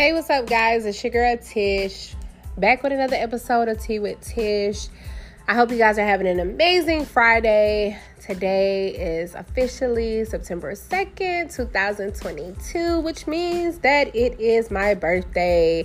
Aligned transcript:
Hey, 0.00 0.14
what's 0.14 0.30
up, 0.30 0.46
guys? 0.46 0.86
It's 0.86 1.04
your 1.04 1.10
girl 1.10 1.36
Tish, 1.36 2.14
back 2.56 2.82
with 2.82 2.90
another 2.90 3.16
episode 3.16 3.68
of 3.68 3.78
Tea 3.78 3.98
with 3.98 4.18
Tish. 4.22 4.88
I 5.46 5.52
hope 5.52 5.70
you 5.70 5.76
guys 5.76 5.98
are 5.98 6.06
having 6.06 6.26
an 6.26 6.40
amazing 6.40 7.04
Friday. 7.04 7.98
Today 8.18 8.94
is 8.94 9.34
officially 9.34 10.24
September 10.24 10.72
2nd, 10.72 11.54
2022, 11.54 13.00
which 13.00 13.26
means 13.26 13.80
that 13.80 14.16
it 14.16 14.40
is 14.40 14.70
my 14.70 14.94
birthday. 14.94 15.84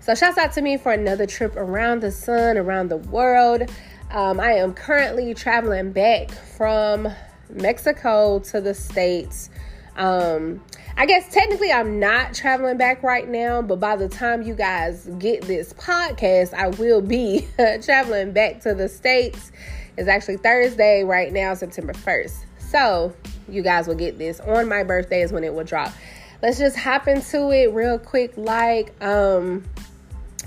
So, 0.00 0.14
shouts 0.14 0.36
out 0.36 0.52
to 0.52 0.60
me 0.60 0.76
for 0.76 0.92
another 0.92 1.24
trip 1.24 1.56
around 1.56 2.02
the 2.02 2.10
sun, 2.10 2.58
around 2.58 2.88
the 2.88 2.98
world. 2.98 3.62
Um, 4.10 4.40
I 4.40 4.52
am 4.56 4.74
currently 4.74 5.32
traveling 5.32 5.92
back 5.92 6.30
from 6.30 7.08
Mexico 7.48 8.40
to 8.40 8.60
the 8.60 8.74
States. 8.74 9.48
Um, 9.96 10.62
I 10.96 11.06
guess 11.06 11.32
technically 11.32 11.72
I'm 11.72 11.98
not 11.98 12.34
traveling 12.34 12.76
back 12.76 13.02
right 13.02 13.28
now, 13.28 13.62
but 13.62 13.80
by 13.80 13.96
the 13.96 14.08
time 14.08 14.42
you 14.42 14.54
guys 14.54 15.06
get 15.18 15.42
this 15.42 15.72
podcast, 15.72 16.54
I 16.54 16.68
will 16.68 17.00
be 17.00 17.48
traveling 17.82 18.32
back 18.32 18.60
to 18.62 18.74
the 18.74 18.88
States. 18.88 19.52
It's 19.96 20.08
actually 20.08 20.38
Thursday 20.38 21.04
right 21.04 21.32
now, 21.32 21.54
September 21.54 21.92
1st. 21.92 22.44
So 22.58 23.14
you 23.48 23.62
guys 23.62 23.86
will 23.86 23.94
get 23.94 24.18
this 24.18 24.40
on 24.40 24.68
my 24.68 24.82
birthday 24.82 25.22
is 25.22 25.32
when 25.32 25.44
it 25.44 25.54
will 25.54 25.64
drop. 25.64 25.92
Let's 26.42 26.58
just 26.58 26.76
hop 26.76 27.08
into 27.08 27.50
it 27.50 27.72
real 27.72 27.98
quick. 27.98 28.36
Like, 28.36 28.94
um, 29.02 29.64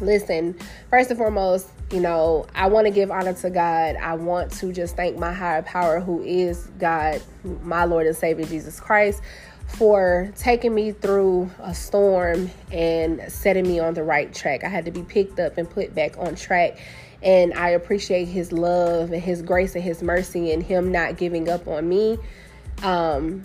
listen, 0.02 0.58
first 0.90 1.10
and 1.10 1.18
foremost, 1.18 1.70
you 1.92 2.02
know, 2.02 2.46
I 2.54 2.68
want 2.68 2.86
to 2.88 2.92
give 2.92 3.12
honor 3.12 3.34
to 3.34 3.50
God. 3.50 3.96
I 3.96 4.16
want 4.16 4.52
to 4.54 4.74
just 4.74 4.96
thank 4.96 5.18
my 5.18 5.32
higher 5.32 5.62
power, 5.62 6.00
who 6.00 6.22
is 6.22 6.68
God, 6.80 7.22
my 7.64 7.86
Lord 7.86 8.08
and 8.08 8.16
Savior 8.16 8.46
Jesus 8.46 8.80
Christ, 8.80 9.22
for 9.68 10.32
taking 10.36 10.76
me 10.76 10.92
through 10.92 11.50
a 11.60 11.74
storm 11.74 12.50
and 12.72 13.22
setting 13.32 13.66
me 13.66 13.80
on 13.80 13.94
the 13.94 14.04
right 14.04 14.34
track. 14.34 14.66
I 14.66 14.70
had 14.70 14.86
to 14.86 14.92
be 14.92 15.04
picked 15.04 15.40
up 15.40 15.58
and 15.58 15.70
put 15.70 15.96
back 15.96 16.18
on 16.18 16.36
track. 16.36 16.78
And 17.24 17.54
I 17.54 17.70
appreciate 17.70 18.26
his 18.26 18.52
love 18.52 19.12
and 19.12 19.22
his 19.22 19.42
grace 19.42 19.74
and 19.74 19.84
his 19.84 20.04
mercy 20.04 20.52
and 20.52 20.62
him 20.62 20.92
not 20.92 21.18
giving 21.18 21.50
up 21.50 21.68
on 21.68 21.88
me. 21.88 22.18
Um, 22.84 23.44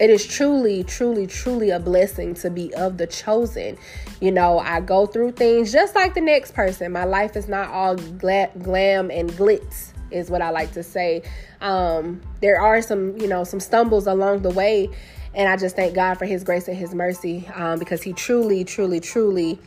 it 0.00 0.10
is 0.10 0.26
truly, 0.26 0.82
truly, 0.82 1.26
truly 1.26 1.70
a 1.70 1.78
blessing 1.78 2.34
to 2.34 2.50
be 2.50 2.74
of 2.74 2.98
the 2.98 3.06
chosen. 3.06 3.78
You 4.20 4.32
know, 4.32 4.58
I 4.58 4.80
go 4.80 5.06
through 5.06 5.32
things 5.32 5.72
just 5.72 5.94
like 5.94 6.14
the 6.14 6.20
next 6.20 6.54
person. 6.54 6.90
My 6.92 7.04
life 7.04 7.36
is 7.36 7.48
not 7.48 7.70
all 7.70 7.94
gla- 7.96 8.50
glam 8.60 9.10
and 9.10 9.30
glitz, 9.30 9.92
is 10.10 10.30
what 10.30 10.42
I 10.42 10.50
like 10.50 10.72
to 10.72 10.82
say. 10.82 11.22
Um, 11.60 12.20
there 12.40 12.60
are 12.60 12.82
some, 12.82 13.16
you 13.18 13.28
know, 13.28 13.44
some 13.44 13.60
stumbles 13.60 14.06
along 14.06 14.42
the 14.42 14.50
way, 14.50 14.90
and 15.32 15.48
I 15.48 15.56
just 15.56 15.76
thank 15.76 15.94
God 15.94 16.14
for 16.14 16.24
His 16.24 16.42
grace 16.42 16.66
and 16.66 16.76
His 16.76 16.94
mercy 16.94 17.48
um, 17.54 17.78
because 17.78 18.02
He 18.02 18.12
truly, 18.12 18.64
truly, 18.64 18.98
truly 18.98 19.60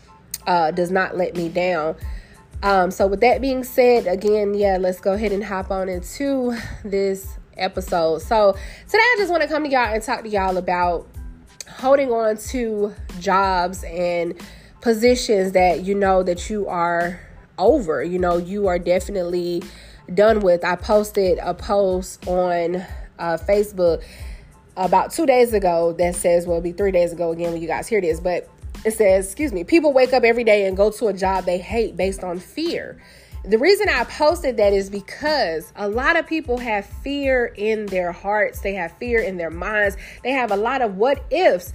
uh, 0.45 0.71
does 0.71 0.91
not 0.91 1.15
let 1.15 1.35
me 1.35 1.47
down. 1.47 1.95
Um, 2.63 2.91
so, 2.91 3.07
with 3.07 3.21
that 3.21 3.39
being 3.39 3.63
said, 3.63 4.07
again, 4.07 4.55
yeah, 4.55 4.77
let's 4.77 4.99
go 4.99 5.13
ahead 5.13 5.31
and 5.31 5.43
hop 5.43 5.71
on 5.71 5.87
into 5.87 6.57
this 6.83 7.36
episode. 7.57 8.21
So, 8.21 8.53
today 8.85 8.99
I 8.99 9.15
just 9.17 9.31
want 9.31 9.43
to 9.43 9.49
come 9.49 9.63
to 9.63 9.69
y'all 9.69 9.93
and 9.93 10.03
talk 10.03 10.23
to 10.23 10.29
y'all 10.29 10.57
about 10.57 11.07
holding 11.69 12.11
on 12.11 12.37
to 12.37 12.93
jobs 13.19 13.83
and 13.83 14.33
positions 14.81 15.51
that 15.51 15.83
you 15.83 15.95
know 15.95 16.23
that 16.23 16.49
you 16.49 16.67
are 16.67 17.19
over, 17.57 18.03
you 18.03 18.19
know, 18.19 18.37
you 18.37 18.67
are 18.67 18.79
definitely 18.79 19.63
done 20.13 20.39
with. 20.39 20.63
I 20.63 20.75
posted 20.75 21.39
a 21.41 21.53
post 21.53 22.27
on 22.27 22.77
uh, 23.19 23.37
Facebook 23.37 24.03
about 24.75 25.11
two 25.11 25.25
days 25.25 25.53
ago 25.53 25.93
that 25.93 26.15
says, 26.15 26.45
well, 26.45 26.57
it'll 26.57 26.63
be 26.63 26.71
three 26.71 26.91
days 26.91 27.11
ago 27.11 27.31
again 27.31 27.51
when 27.51 27.61
you 27.61 27.67
guys 27.67 27.87
hear 27.87 28.01
this, 28.01 28.19
but 28.19 28.49
it 28.85 28.91
says, 28.91 29.25
excuse 29.25 29.51
me, 29.51 29.63
people 29.63 29.91
wake 29.91 30.13
up 30.13 30.23
every 30.23 30.43
day 30.43 30.67
and 30.67 30.77
go 30.77 30.91
to 30.91 31.07
a 31.07 31.13
job 31.13 31.45
they 31.45 31.57
hate 31.57 31.97
based 31.97 32.23
on 32.23 32.39
fear. 32.39 33.01
The 33.47 33.57
reason 33.57 33.87
I 33.87 34.03
posted 34.03 34.57
that 34.57 34.73
is 34.73 34.89
because 34.89 35.71
a 35.77 35.87
lot 35.87 36.17
of 36.17 36.27
people 36.27 36.57
have 36.57 36.85
fear 36.85 37.53
in 37.55 37.85
their 37.85 38.11
hearts, 38.11 38.59
they 38.59 38.73
have 38.73 38.91
fear 38.97 39.21
in 39.21 39.37
their 39.37 39.49
minds, 39.49 39.95
they 40.21 40.31
have 40.31 40.51
a 40.51 40.57
lot 40.57 40.81
of 40.81 40.97
what 40.97 41.23
ifs. 41.31 41.71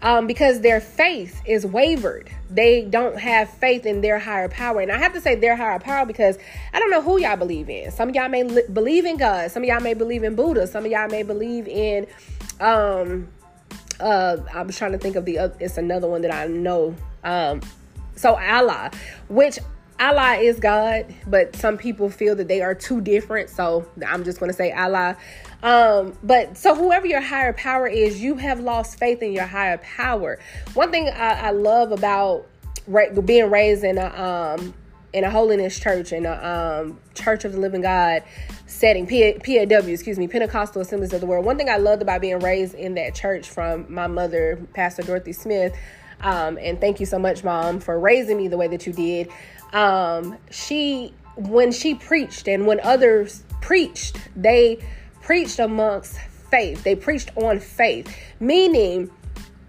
Um, 0.00 0.26
because 0.26 0.60
their 0.60 0.82
faith 0.82 1.40
is 1.46 1.64
wavered. 1.64 2.28
They 2.50 2.84
don't 2.84 3.18
have 3.18 3.48
faith 3.48 3.86
in 3.86 4.02
their 4.02 4.18
higher 4.18 4.50
power. 4.50 4.80
And 4.80 4.92
I 4.92 4.98
have 4.98 5.14
to 5.14 5.20
say 5.20 5.34
their 5.34 5.56
higher 5.56 5.78
power 5.78 6.04
because 6.04 6.36
I 6.74 6.78
don't 6.78 6.90
know 6.90 7.00
who 7.00 7.18
y'all 7.18 7.36
believe 7.36 7.70
in. 7.70 7.90
Some 7.90 8.10
of 8.10 8.14
y'all 8.14 8.28
may 8.28 8.42
li- 8.42 8.64
believe 8.70 9.06
in 9.06 9.16
God. 9.16 9.50
Some 9.50 9.62
of 9.62 9.68
y'all 9.68 9.80
may 9.80 9.94
believe 9.94 10.22
in 10.22 10.34
Buddha. 10.34 10.66
Some 10.66 10.84
of 10.84 10.90
y'all 10.90 11.08
may 11.08 11.22
believe 11.22 11.66
in, 11.66 12.06
um, 12.60 13.28
uh, 13.98 14.36
I'm 14.52 14.70
trying 14.70 14.92
to 14.92 14.98
think 14.98 15.16
of 15.16 15.24
the, 15.24 15.38
uh, 15.38 15.48
it's 15.58 15.78
another 15.78 16.06
one 16.08 16.20
that 16.20 16.34
I 16.34 16.48
know. 16.48 16.94
Um, 17.22 17.62
so 18.14 18.36
Allah, 18.38 18.90
which 19.28 19.58
Allah 20.04 20.34
is 20.34 20.60
God, 20.60 21.14
but 21.26 21.56
some 21.56 21.78
people 21.78 22.10
feel 22.10 22.36
that 22.36 22.46
they 22.46 22.60
are 22.60 22.74
too 22.74 23.00
different. 23.00 23.48
So 23.48 23.88
I'm 24.06 24.22
just 24.22 24.38
going 24.38 24.50
to 24.50 24.56
say 24.56 24.70
Allah. 24.70 25.16
Um, 25.62 26.18
but 26.22 26.58
so 26.58 26.74
whoever 26.74 27.06
your 27.06 27.22
higher 27.22 27.54
power 27.54 27.86
is, 27.86 28.20
you 28.20 28.34
have 28.34 28.60
lost 28.60 28.98
faith 28.98 29.22
in 29.22 29.32
your 29.32 29.46
higher 29.46 29.78
power. 29.78 30.38
One 30.74 30.90
thing 30.90 31.08
I, 31.08 31.46
I 31.46 31.50
love 31.52 31.90
about 31.90 32.46
ra- 32.86 33.18
being 33.24 33.50
raised 33.50 33.82
in 33.82 33.96
a 33.96 34.06
um, 34.22 34.74
in 35.14 35.24
a 35.24 35.30
holiness 35.30 35.78
church 35.78 36.12
in 36.12 36.26
a 36.26 36.82
um, 36.82 36.98
Church 37.14 37.46
of 37.46 37.52
the 37.52 37.58
Living 37.58 37.80
God 37.80 38.24
setting, 38.66 39.06
P- 39.06 39.38
PAW, 39.38 39.86
excuse 39.86 40.18
me, 40.18 40.28
Pentecostal 40.28 40.82
Assemblies 40.82 41.12
of 41.14 41.20
the 41.20 41.26
World. 41.26 41.46
One 41.46 41.56
thing 41.56 41.70
I 41.70 41.76
loved 41.76 42.02
about 42.02 42.20
being 42.20 42.40
raised 42.40 42.74
in 42.74 42.94
that 42.96 43.14
church 43.14 43.48
from 43.48 43.86
my 43.88 44.08
mother, 44.08 44.60
Pastor 44.74 45.02
Dorothy 45.02 45.32
Smith. 45.32 45.74
Um, 46.24 46.58
and 46.60 46.80
thank 46.80 46.98
you 46.98 47.06
so 47.06 47.18
much, 47.18 47.44
Mom, 47.44 47.78
for 47.78 48.00
raising 48.00 48.36
me 48.36 48.48
the 48.48 48.56
way 48.56 48.66
that 48.66 48.86
you 48.86 48.92
did 48.92 49.30
um, 49.74 50.38
she 50.50 51.12
when 51.36 51.72
she 51.72 51.94
preached 51.96 52.48
and 52.48 52.66
when 52.66 52.80
others 52.80 53.42
preached, 53.60 54.16
they 54.36 54.78
preached 55.20 55.58
amongst 55.58 56.18
faith. 56.50 56.84
They 56.84 56.94
preached 56.94 57.30
on 57.36 57.58
faith, 57.58 58.16
meaning 58.38 59.10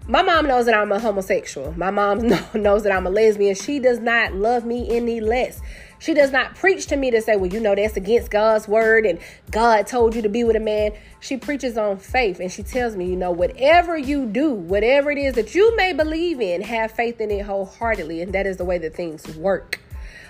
my 0.06 0.22
mom 0.22 0.46
knows 0.46 0.66
that 0.66 0.76
I'm 0.76 0.92
a 0.92 1.00
homosexual. 1.00 1.76
My 1.76 1.90
mom 1.90 2.28
knows 2.54 2.84
that 2.84 2.92
I'm 2.92 3.06
a 3.06 3.10
lesbian. 3.10 3.56
She 3.56 3.80
does 3.80 3.98
not 3.98 4.34
love 4.34 4.64
me 4.64 4.88
any 4.88 5.20
less. 5.20 5.60
She 5.98 6.14
does 6.14 6.30
not 6.30 6.54
preach 6.54 6.86
to 6.86 6.96
me 6.96 7.10
to 7.10 7.20
say, 7.20 7.36
well, 7.36 7.50
you 7.50 7.60
know, 7.60 7.74
that's 7.74 7.96
against 7.96 8.30
God's 8.30 8.68
word 8.68 9.06
and 9.06 9.18
God 9.50 9.86
told 9.86 10.14
you 10.14 10.22
to 10.22 10.28
be 10.28 10.44
with 10.44 10.56
a 10.56 10.60
man. 10.60 10.92
She 11.20 11.36
preaches 11.36 11.78
on 11.78 11.98
faith 11.98 12.40
and 12.40 12.50
she 12.50 12.62
tells 12.62 12.96
me, 12.96 13.06
you 13.08 13.16
know, 13.16 13.30
whatever 13.30 13.96
you 13.96 14.26
do, 14.26 14.52
whatever 14.52 15.10
it 15.10 15.18
is 15.18 15.34
that 15.34 15.54
you 15.54 15.74
may 15.76 15.92
believe 15.92 16.40
in, 16.40 16.62
have 16.62 16.92
faith 16.92 17.20
in 17.20 17.30
it 17.30 17.46
wholeheartedly. 17.46 18.22
And 18.22 18.32
that 18.34 18.46
is 18.46 18.56
the 18.56 18.64
way 18.64 18.78
that 18.78 18.94
things 18.94 19.26
work 19.36 19.80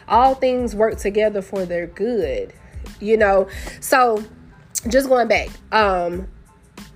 all 0.09 0.35
things 0.35 0.75
work 0.75 0.99
together 0.99 1.43
for 1.43 1.65
their 1.65 1.87
good 1.87 2.53
you 3.01 3.17
know 3.17 3.49
so 3.81 4.23
just 4.89 5.09
going 5.09 5.29
back 5.29 5.49
um 5.73 6.29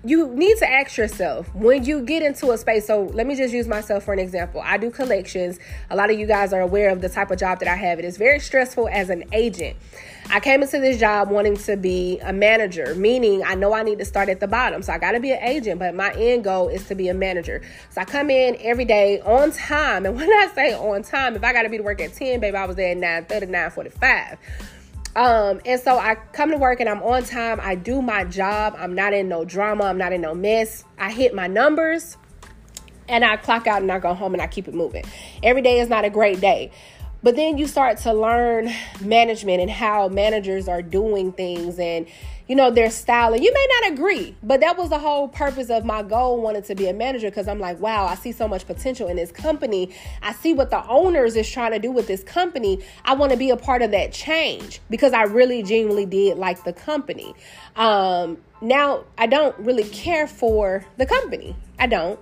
you 0.03 0.29
need 0.29 0.57
to 0.59 0.71
ask 0.71 0.97
yourself 0.97 1.55
when 1.55 1.85
you 1.85 2.01
get 2.01 2.23
into 2.23 2.53
a 2.53 2.59
space. 2.59 2.87
So 2.87 3.03
let 3.13 3.27
me 3.27 3.37
just 3.37 3.53
use 3.53 3.69
myself 3.69 4.05
for 4.05 4.15
an 4.15 4.19
example. 4.19 4.63
I 4.65 4.79
do 4.79 4.91
collections. 4.91 5.59
A 5.91 5.97
lot 5.97 6.11
of 6.11 6.19
you 6.19 6.27
guys 6.27 6.53
are 6.53 6.61
aware 6.61 6.91
of 6.91 7.03
the 7.03 7.09
type 7.09 7.31
of 7.31 7.39
job 7.39 7.59
that 7.59 7.69
I 7.69 7.77
have. 7.77 7.99
It 7.99 8.07
is 8.07 8.17
very 8.17 8.41
stressful 8.41 8.89
as 8.89 9.11
an 9.11 9.25
agent. 9.33 9.77
I 10.31 10.41
came 10.41 10.63
into 10.63 10.79
this 10.79 10.99
job 10.99 11.31
wanting 11.31 11.57
to 11.59 11.77
be 11.77 12.19
a 12.21 12.33
manager, 12.33 12.95
meaning 12.95 13.43
I 13.45 13.55
know 13.57 13.75
I 13.75 13.83
need 13.83 13.99
to 13.99 14.05
start 14.05 14.29
at 14.29 14.41
the 14.41 14.49
bottom. 14.49 14.83
So 14.83 14.93
I 14.93 14.99
got 14.99 15.13
to 15.13 15.21
be 15.21 15.33
an 15.33 15.43
agent, 15.43 15.79
but 15.79 15.95
my 15.95 16.13
end 16.13 16.45
goal 16.45 16.69
is 16.69 16.87
to 16.89 16.95
be 16.95 17.09
a 17.09 17.15
manager. 17.15 17.61
So 17.91 18.01
I 18.01 18.05
come 18.05 18.31
in 18.31 18.57
every 18.61 18.85
day 18.85 19.21
on 19.21 19.53
time. 19.53 20.07
And 20.11 20.17
when 20.17 20.29
I 20.29 20.51
say 20.55 20.75
on 20.75 21.03
time, 21.03 21.37
if 21.37 21.45
I 21.45 21.53
got 21.53 21.63
to 21.63 21.69
be 21.69 21.77
to 21.77 21.83
work 21.83 22.01
at 22.01 22.15
10, 22.15 22.41
baby, 22.41 22.57
I 22.57 22.65
was 22.65 22.77
there 22.77 22.93
at 22.93 22.97
9 22.97 23.25
30, 23.27 23.47
9 23.47 23.71
45. 23.71 24.39
Um, 25.21 25.61
and 25.67 25.79
so 25.79 25.99
I 25.99 26.15
come 26.33 26.51
to 26.51 26.57
work 26.57 26.81
and 26.81 26.89
I'm 26.89 27.03
on 27.03 27.25
time. 27.25 27.61
I 27.61 27.75
do 27.75 28.01
my 28.01 28.25
job. 28.25 28.75
I'm 28.79 28.95
not 28.95 29.13
in 29.13 29.29
no 29.29 29.45
drama. 29.45 29.85
I'm 29.85 29.99
not 29.99 30.15
in 30.15 30.23
no 30.23 30.35
mess. 30.35 30.83
I 30.99 31.13
hit 31.13 31.35
my 31.35 31.47
numbers 31.47 32.17
and 33.07 33.23
I 33.23 33.37
clock 33.37 33.67
out 33.67 33.83
and 33.83 33.93
I 33.93 33.99
go 33.99 34.15
home 34.15 34.33
and 34.33 34.41
I 34.41 34.47
keep 34.47 34.67
it 34.67 34.73
moving. 34.73 35.05
Every 35.43 35.61
day 35.61 35.81
is 35.81 35.91
not 35.91 36.07
a 36.07 36.11
great 36.11 36.41
day. 36.41 36.73
But 37.23 37.37
then 37.37 37.59
you 37.59 37.67
start 37.67 37.99
to 37.99 38.15
learn 38.15 38.71
management 39.03 39.61
and 39.61 39.71
how 39.71 40.09
managers 40.09 40.69
are 40.69 40.81
doing 40.81 41.33
things 41.33 41.79
and 41.79 42.07
you 42.51 42.57
know 42.57 42.69
their 42.69 42.91
style. 42.91 43.33
And 43.33 43.45
you 43.45 43.55
may 43.55 43.67
not 43.81 43.93
agree 43.93 44.35
but 44.43 44.59
that 44.61 44.77
was 44.77 44.91
the 44.91 44.99
whole 44.99 45.29
purpose 45.29 45.71
of 45.71 45.85
my 45.85 46.03
goal 46.03 46.43
wanted 46.43 46.65
to 46.65 46.75
be 46.75 46.89
a 46.89 46.93
manager 46.93 47.31
because 47.31 47.47
i'm 47.47 47.61
like 47.61 47.79
wow 47.79 48.07
i 48.07 48.17
see 48.17 48.33
so 48.33 48.49
much 48.49 48.67
potential 48.67 49.07
in 49.07 49.17
this 49.17 49.31
company. 49.31 49.91
I 50.21 50.33
see 50.33 50.53
what 50.53 50.71
the 50.71 50.85
owners 50.89 51.37
is 51.37 51.49
trying 51.49 51.71
to 51.73 51.79
do 51.79 51.93
with 51.93 52.09
this 52.09 52.25
company. 52.25 52.83
I 53.05 53.15
want 53.15 53.31
to 53.31 53.39
be 53.39 53.51
a 53.51 53.57
part 53.57 53.83
of 53.83 53.93
that 53.93 54.13
change 54.13 54.81
because 54.91 55.13
i 55.13 55.23
really 55.23 55.63
genuinely 55.63 56.07
did 56.07 56.39
like 56.39 56.65
the 56.65 56.73
company. 56.73 57.35
Um, 57.77 58.39
now 58.61 59.05
i 59.17 59.27
don't 59.27 59.57
really 59.61 59.85
care 59.85 60.27
for 60.27 60.85
the 60.97 61.07
company. 61.07 61.55
I 61.79 61.87
don't. 61.87 62.19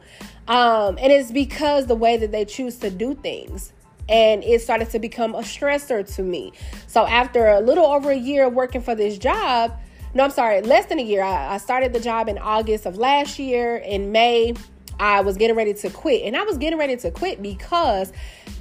Um, 0.46 0.98
and 1.00 1.10
it's 1.10 1.32
because 1.32 1.86
the 1.86 1.96
way 1.96 2.18
that 2.18 2.32
they 2.32 2.44
choose 2.44 2.76
to 2.78 2.90
do 2.90 3.14
things 3.14 3.72
and 4.10 4.44
it 4.44 4.60
started 4.60 4.90
to 4.90 4.98
become 4.98 5.34
a 5.34 5.40
stressor 5.40 6.14
to 6.16 6.22
me. 6.22 6.52
So 6.86 7.06
after 7.06 7.46
a 7.46 7.60
little 7.60 7.86
over 7.86 8.10
a 8.10 8.16
year 8.16 8.48
working 8.48 8.82
for 8.82 8.94
this 8.94 9.18
job, 9.18 9.72
no, 10.18 10.24
I'm 10.24 10.30
sorry, 10.30 10.60
less 10.62 10.86
than 10.86 10.98
a 10.98 11.02
year. 11.02 11.22
I, 11.22 11.54
I 11.54 11.58
started 11.58 11.92
the 11.92 12.00
job 12.00 12.28
in 12.28 12.38
August 12.38 12.86
of 12.86 12.96
last 12.96 13.38
year. 13.38 13.76
In 13.76 14.10
May, 14.10 14.52
I 14.98 15.20
was 15.20 15.36
getting 15.36 15.54
ready 15.54 15.72
to 15.74 15.90
quit. 15.90 16.24
And 16.24 16.36
I 16.36 16.42
was 16.42 16.58
getting 16.58 16.76
ready 16.76 16.96
to 16.96 17.12
quit 17.12 17.40
because 17.40 18.12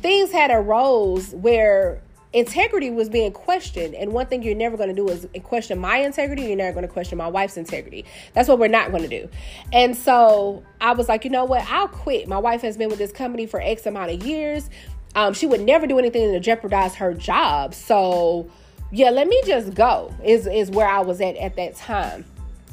things 0.04 0.32
had 0.32 0.52
arose 0.52 1.34
where 1.34 2.00
integrity 2.32 2.92
was 2.92 3.10
being 3.10 3.32
questioned. 3.32 3.96
And 3.96 4.14
one 4.14 4.28
thing 4.28 4.44
you're 4.44 4.54
never 4.54 4.78
going 4.78 4.90
to 4.90 4.96
do 4.96 5.10
is 5.10 5.28
question 5.42 5.80
my 5.80 5.98
integrity. 5.98 6.44
You're 6.44 6.58
never 6.58 6.74
going 6.74 6.88
to 6.88 6.94
question 6.94 7.18
my 7.18 7.28
wife's 7.28 7.58
integrity. 7.58 8.06
That's 8.34 8.48
what 8.48 8.60
we're 8.60 8.68
not 8.68 8.92
going 8.92 9.10
to 9.10 9.10
do. 9.10 9.28
And 9.74 9.98
so 9.98 10.64
I 10.80 10.94
was 10.94 11.10
like, 11.10 11.26
you 11.26 11.32
know 11.32 11.46
what? 11.46 11.64
I'll 11.72 11.88
quit. 11.88 12.28
My 12.28 12.38
wife 12.38 12.62
has 12.62 12.78
been 12.78 12.90
with 12.90 13.00
this 13.00 13.12
company 13.12 13.48
for 13.48 13.60
X 13.60 13.88
amount 13.88 14.12
of 14.12 14.24
years. 14.24 14.70
Um, 15.16 15.34
she 15.34 15.48
would 15.48 15.62
never 15.62 15.88
do 15.88 15.98
anything 15.98 16.32
to 16.34 16.40
jeopardize 16.40 16.94
her 16.94 17.16
job. 17.16 17.74
So 17.74 18.52
yeah, 18.92 19.10
let 19.10 19.28
me 19.28 19.42
just 19.46 19.74
go. 19.74 20.14
Is 20.24 20.48
is 20.48 20.72
where 20.72 20.88
I 20.88 21.02
was 21.02 21.22
at 21.22 21.36
at 21.38 21.56
that 21.56 21.76
time 21.76 22.26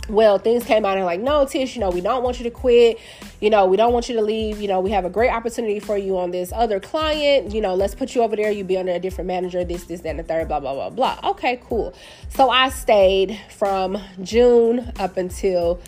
well, 0.08 0.38
things 0.38 0.64
came 0.64 0.84
out 0.84 0.96
and 0.96 1.06
like, 1.06 1.20
no, 1.20 1.46
Tish, 1.46 1.75
you 1.75 1.81
know, 1.81 1.90
we 1.90 2.00
don't 2.00 2.22
want 2.22 2.38
you 2.38 2.44
to 2.44 2.50
quit. 2.50 2.99
You 3.40 3.50
know, 3.50 3.66
we 3.66 3.76
don't 3.76 3.93
want 3.93 4.08
you 4.08 4.14
to 4.16 4.22
leave. 4.22 4.61
You 4.61 4.69
know, 4.69 4.81
we 4.81 4.90
have 4.90 5.05
a 5.05 5.11
great 5.11 5.31
opportunity 5.31 5.81
for 5.81 5.96
you 5.96 6.19
on 6.19 6.31
this 6.31 6.52
other 6.52 6.81
client. 6.81 7.55
You 7.55 7.61
know, 7.61 7.75
let's 7.75 7.94
put 7.94 8.14
you 8.14 8.22
over 8.22 8.37
there. 8.37 8.50
You 8.50 8.64
be 8.64 8.76
under 8.76 8.93
a 8.93 8.99
different 8.99 9.28
manager, 9.28 9.64
this, 9.64 9.84
this, 9.84 10.00
that, 10.02 10.11
and 10.11 10.19
the 10.19 10.22
third, 10.22 10.49
blah, 10.49 10.61
blah, 10.61 10.75
blah, 10.75 10.90
blah. 10.90 11.31
Okay, 11.31 11.61
cool. 11.64 11.94
So 12.28 12.50
I 12.50 12.69
stayed 12.69 13.38
from 13.56 13.99
June 14.22 14.93
up 14.99 15.17
until 15.17 15.81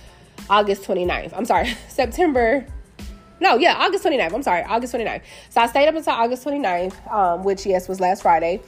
August 0.48 0.82
29th. 0.84 1.32
I'm 1.36 1.44
sorry, 1.44 1.76
September. 1.88 2.66
No, 3.38 3.56
yeah, 3.56 3.74
August 3.76 4.02
29th. 4.04 4.32
I'm 4.32 4.42
sorry, 4.42 4.62
August 4.62 4.94
29th. 4.94 5.20
So 5.50 5.60
I 5.60 5.66
stayed 5.66 5.88
up 5.88 5.94
until 5.94 6.14
August 6.14 6.42
29th, 6.46 7.12
um, 7.12 7.44
which, 7.44 7.66
yes, 7.66 7.86
was 7.86 8.00
last 8.00 8.22
Friday. 8.22 8.62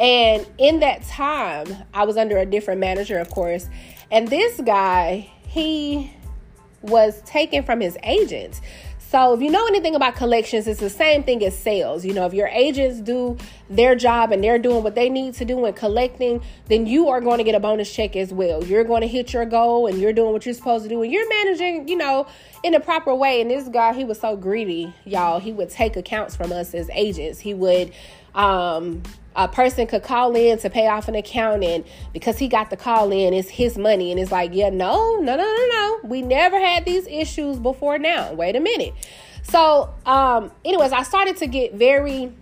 And 0.00 0.46
in 0.58 0.80
that 0.80 1.02
time, 1.04 1.68
I 1.94 2.04
was 2.04 2.16
under 2.16 2.38
a 2.38 2.46
different 2.46 2.80
manager, 2.80 3.18
of 3.18 3.30
course 3.30 3.68
and 4.10 4.28
this 4.28 4.60
guy, 4.60 5.30
he 5.42 6.12
was 6.82 7.20
taken 7.22 7.62
from 7.62 7.80
his 7.80 7.96
agents. 8.02 8.60
So, 8.98 9.34
if 9.34 9.40
you 9.40 9.50
know 9.50 9.66
anything 9.66 9.96
about 9.96 10.14
collections, 10.14 10.68
it's 10.68 10.78
the 10.78 10.88
same 10.88 11.24
thing 11.24 11.44
as 11.44 11.58
sales. 11.58 12.04
You 12.04 12.14
know, 12.14 12.26
if 12.26 12.34
your 12.34 12.46
agents 12.46 13.00
do 13.00 13.36
their 13.68 13.96
job 13.96 14.30
and 14.30 14.42
they're 14.42 14.58
doing 14.58 14.84
what 14.84 14.94
they 14.94 15.08
need 15.08 15.34
to 15.34 15.44
do 15.44 15.66
in 15.66 15.74
collecting, 15.74 16.40
then 16.68 16.86
you 16.86 17.08
are 17.08 17.20
going 17.20 17.38
to 17.38 17.44
get 17.44 17.56
a 17.56 17.60
bonus 17.60 17.92
check 17.92 18.14
as 18.14 18.32
well. 18.32 18.64
You're 18.64 18.84
going 18.84 19.00
to 19.00 19.08
hit 19.08 19.32
your 19.32 19.44
goal 19.46 19.88
and 19.88 20.00
you're 20.00 20.12
doing 20.12 20.32
what 20.32 20.46
you're 20.46 20.54
supposed 20.54 20.84
to 20.84 20.88
do 20.88 21.02
and 21.02 21.10
you're 21.10 21.28
managing, 21.28 21.88
you 21.88 21.96
know, 21.96 22.28
in 22.62 22.74
a 22.74 22.80
proper 22.80 23.12
way. 23.12 23.40
And 23.40 23.50
this 23.50 23.68
guy, 23.68 23.94
he 23.94 24.04
was 24.04 24.20
so 24.20 24.36
greedy, 24.36 24.94
y'all. 25.04 25.40
He 25.40 25.52
would 25.52 25.70
take 25.70 25.96
accounts 25.96 26.36
from 26.36 26.52
us 26.52 26.72
as 26.72 26.88
agents. 26.92 27.40
He 27.40 27.52
would 27.52 27.92
um 28.32 29.02
a 29.36 29.46
person 29.46 29.86
could 29.86 30.02
call 30.02 30.34
in 30.34 30.58
to 30.58 30.68
pay 30.68 30.88
off 30.88 31.08
an 31.08 31.14
account 31.14 31.62
and 31.62 31.84
because 32.12 32.38
he 32.38 32.48
got 32.48 32.70
the 32.70 32.76
call 32.76 33.12
in 33.12 33.32
it's 33.32 33.48
his 33.48 33.78
money 33.78 34.10
and 34.10 34.18
it's 34.18 34.32
like 34.32 34.50
yeah 34.52 34.70
no 34.70 35.16
no 35.20 35.36
no 35.36 35.44
no 35.44 35.66
no. 35.68 36.00
We 36.04 36.22
never 36.22 36.58
had 36.58 36.84
these 36.84 37.06
issues 37.06 37.58
before 37.58 37.98
now. 37.98 38.32
Wait 38.32 38.56
a 38.56 38.60
minute. 38.60 38.92
So 39.42 39.92
um 40.04 40.50
anyways 40.64 40.92
i 40.92 41.02
started 41.02 41.36
to 41.38 41.46
get 41.46 41.74
very 41.74 42.32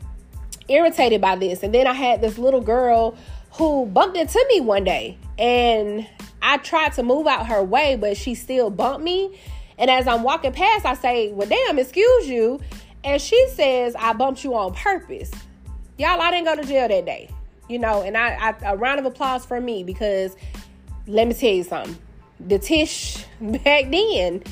irritated 0.68 1.20
by 1.20 1.36
this 1.36 1.62
and 1.62 1.74
then 1.74 1.86
i 1.86 1.92
had 1.92 2.20
this 2.20 2.38
little 2.38 2.60
girl 2.60 3.16
who 3.52 3.86
bumped 3.86 4.16
into 4.16 4.44
me 4.50 4.60
one 4.60 4.84
day 4.84 5.16
and 5.38 6.06
i 6.42 6.58
tried 6.58 6.92
to 6.94 7.02
move 7.02 7.26
out 7.26 7.46
her 7.46 7.62
way 7.62 7.96
but 7.96 8.16
she 8.16 8.34
still 8.34 8.70
bumped 8.70 9.02
me. 9.02 9.38
And 9.76 9.90
as 9.90 10.08
i'm 10.08 10.22
walking 10.22 10.52
past 10.52 10.86
i 10.86 10.94
say 10.94 11.32
well 11.32 11.48
damn 11.48 11.78
excuse 11.78 12.28
you. 12.28 12.60
And 13.04 13.20
she 13.20 13.46
says 13.50 13.94
i 13.98 14.14
bumped 14.14 14.42
you 14.42 14.54
on 14.54 14.72
purpose 14.72 15.30
y'all, 15.98 16.20
I 16.20 16.30
didn't 16.30 16.46
go 16.46 16.56
to 16.56 16.66
jail 16.66 16.88
that 16.88 17.04
day. 17.04 17.28
You 17.68 17.78
know, 17.78 18.02
and 18.02 18.16
I, 18.16 18.54
I 18.62 18.72
a 18.72 18.76
round 18.76 18.98
of 18.98 19.04
applause 19.04 19.44
for 19.44 19.60
me 19.60 19.84
because 19.84 20.34
let 21.06 21.28
me 21.28 21.34
tell 21.34 21.50
you 21.50 21.64
something. 21.64 21.98
The 22.40 22.58
Tish 22.58 23.24
back 23.40 23.90
then, 23.90 24.42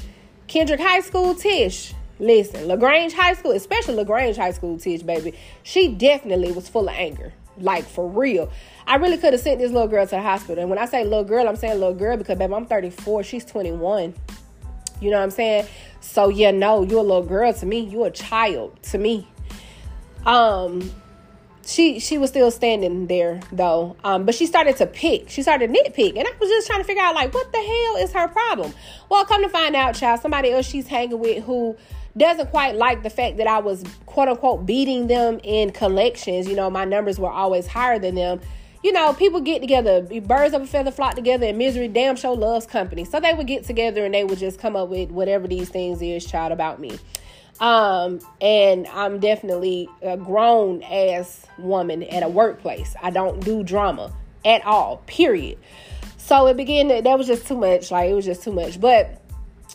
Kendrick 0.48 0.80
High 0.80 1.00
School 1.00 1.34
Tish. 1.34 1.94
Listen, 2.18 2.66
LaGrange 2.66 3.12
High 3.12 3.34
School, 3.34 3.52
especially 3.52 3.94
LaGrange 3.94 4.36
High 4.36 4.52
School 4.52 4.78
Tish, 4.78 5.02
baby, 5.02 5.34
she 5.62 5.88
definitely 5.88 6.50
was 6.50 6.68
full 6.68 6.88
of 6.88 6.94
anger. 6.94 7.32
Like 7.58 7.84
for 7.84 8.08
real. 8.08 8.50
I 8.86 8.96
really 8.96 9.16
could 9.16 9.32
have 9.32 9.42
sent 9.42 9.58
this 9.58 9.72
little 9.72 9.88
girl 9.88 10.04
to 10.06 10.10
the 10.10 10.22
hospital. 10.22 10.60
And 10.60 10.70
when 10.70 10.78
I 10.78 10.86
say 10.86 11.04
little 11.04 11.24
girl, 11.24 11.48
I'm 11.48 11.56
saying 11.56 11.78
little 11.78 11.94
girl 11.94 12.16
because 12.16 12.38
baby, 12.38 12.54
I'm 12.54 12.66
34, 12.66 13.22
she's 13.22 13.44
21. 13.44 14.14
You 15.00 15.10
know 15.10 15.18
what 15.18 15.24
I'm 15.24 15.30
saying? 15.30 15.66
So 16.00 16.28
yeah, 16.28 16.50
no, 16.50 16.82
you're 16.82 17.00
a 17.00 17.02
little 17.02 17.24
girl 17.24 17.52
to 17.52 17.66
me. 17.66 17.80
You're 17.80 18.08
a 18.08 18.10
child 18.10 18.82
to 18.84 18.98
me. 18.98 19.28
Um, 20.24 20.90
she 21.66 21.98
she 21.98 22.16
was 22.16 22.30
still 22.30 22.50
standing 22.50 23.06
there 23.06 23.40
though. 23.50 23.96
Um, 24.04 24.24
but 24.24 24.34
she 24.34 24.46
started 24.46 24.76
to 24.76 24.86
pick. 24.86 25.28
She 25.28 25.42
started 25.42 25.70
nitpick. 25.70 26.16
And 26.16 26.26
i 26.26 26.30
was 26.38 26.48
just 26.48 26.66
trying 26.66 26.80
to 26.80 26.84
figure 26.84 27.02
out 27.02 27.14
like 27.14 27.34
what 27.34 27.50
the 27.52 27.58
hell 27.58 27.96
is 27.96 28.12
her 28.12 28.28
problem? 28.28 28.72
Well 29.08 29.24
come 29.24 29.42
to 29.42 29.48
find 29.48 29.74
out 29.74 29.94
child 29.94 30.20
somebody 30.20 30.52
else 30.52 30.66
she's 30.66 30.86
hanging 30.86 31.18
with 31.18 31.44
who 31.44 31.76
doesn't 32.16 32.50
quite 32.50 32.76
like 32.76 33.02
the 33.02 33.10
fact 33.10 33.36
that 33.36 33.46
i 33.46 33.58
was 33.58 33.84
quote 34.06 34.28
unquote 34.28 34.64
beating 34.64 35.08
them 35.08 35.40
in 35.42 35.72
collections. 35.72 36.48
You 36.48 36.54
know 36.54 36.70
my 36.70 36.84
numbers 36.84 37.18
were 37.18 37.30
always 37.30 37.66
higher 37.66 37.98
than 37.98 38.14
them. 38.14 38.40
You 38.84 38.92
know 38.92 39.12
people 39.14 39.40
get 39.40 39.60
together 39.60 40.02
birds 40.20 40.54
of 40.54 40.62
a 40.62 40.66
feather 40.66 40.92
flock 40.92 41.16
together 41.16 41.46
and 41.46 41.58
misery 41.58 41.88
damn 41.88 42.14
show 42.14 42.32
loves 42.32 42.66
company. 42.66 43.04
So 43.04 43.18
they 43.18 43.34
would 43.34 43.48
get 43.48 43.64
together 43.64 44.04
and 44.04 44.14
they 44.14 44.24
would 44.24 44.38
just 44.38 44.60
come 44.60 44.76
up 44.76 44.88
with 44.88 45.10
whatever 45.10 45.48
these 45.48 45.68
things 45.68 46.00
is 46.00 46.24
child 46.24 46.52
about 46.52 46.80
me 46.80 46.96
um, 47.60 48.20
and 48.40 48.86
I'm 48.88 49.18
definitely 49.18 49.88
a 50.02 50.16
grown 50.16 50.82
ass 50.82 51.46
woman 51.58 52.02
at 52.02 52.22
a 52.22 52.28
workplace. 52.28 52.94
I 53.02 53.10
don't 53.10 53.40
do 53.44 53.62
drama 53.62 54.12
at 54.44 54.64
all, 54.64 54.98
period. 55.06 55.58
So 56.18 56.46
it 56.48 56.56
began 56.56 56.88
to, 56.88 57.02
that 57.02 57.18
was 57.18 57.26
just 57.26 57.46
too 57.46 57.56
much. 57.56 57.90
Like 57.90 58.10
it 58.10 58.14
was 58.14 58.24
just 58.24 58.42
too 58.42 58.52
much. 58.52 58.80
But 58.80 59.22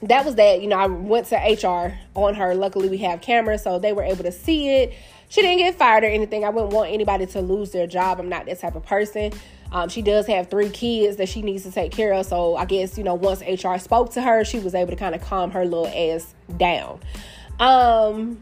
that 0.04 0.25
was 0.25 0.36
that. 0.36 0.62
You 0.62 0.68
know, 0.68 0.78
I 0.78 0.88
went 0.88 1.28
to 1.28 1.36
HR 1.36 1.98
on 2.16 2.36
her. 2.36 2.56
Luckily, 2.56 2.89
we 2.89 2.98
have 3.00 3.22
cameras, 3.22 3.63
so 3.63 3.80
they 3.80 3.94
were 3.94 4.04
able 4.04 4.24
to 4.24 4.31
see 4.31 4.69
it. 4.69 4.94
She 5.30 5.42
didn't 5.42 5.60
get 5.60 5.75
fired 5.75 6.04
or 6.04 6.07
anything. 6.07 6.44
I 6.44 6.50
wouldn't 6.50 6.74
want 6.74 6.92
anybody 6.92 7.25
to 7.28 7.42
lose 7.42 7.72
their 7.72 7.88
job. 7.88 8.19
I'm 8.19 8.28
not 8.28 8.45
that 8.48 8.60
type 8.60 8.75
of 8.75 8.86
person. 8.86 9.31
Um, 9.72 9.88
she 9.88 10.01
does 10.01 10.28
have 10.28 10.50
three 10.50 10.69
kids 10.69 11.16
that 11.18 11.30
she 11.30 11.42
needs 11.42 11.63
to 11.63 11.72
take 11.72 11.94
care 11.94 12.12
of. 12.12 12.25
So 12.25 12.57
I 12.57 12.66
guess, 12.66 12.98
you 12.98 13.06
know, 13.06 13.16
once 13.16 13.42
HR 13.42 13.78
spoke 13.78 14.12
to 14.13 14.22
her, 14.22 14.44
she 14.44 14.60
was 14.60 14.75
able 14.75 14.92
to 14.92 14.98
kind 14.98 15.16
of 15.16 15.22
calm 15.22 15.51
her 15.51 15.63
little 15.63 15.88
ass 15.88 16.33
down. 16.57 17.00
Um, 17.61 18.41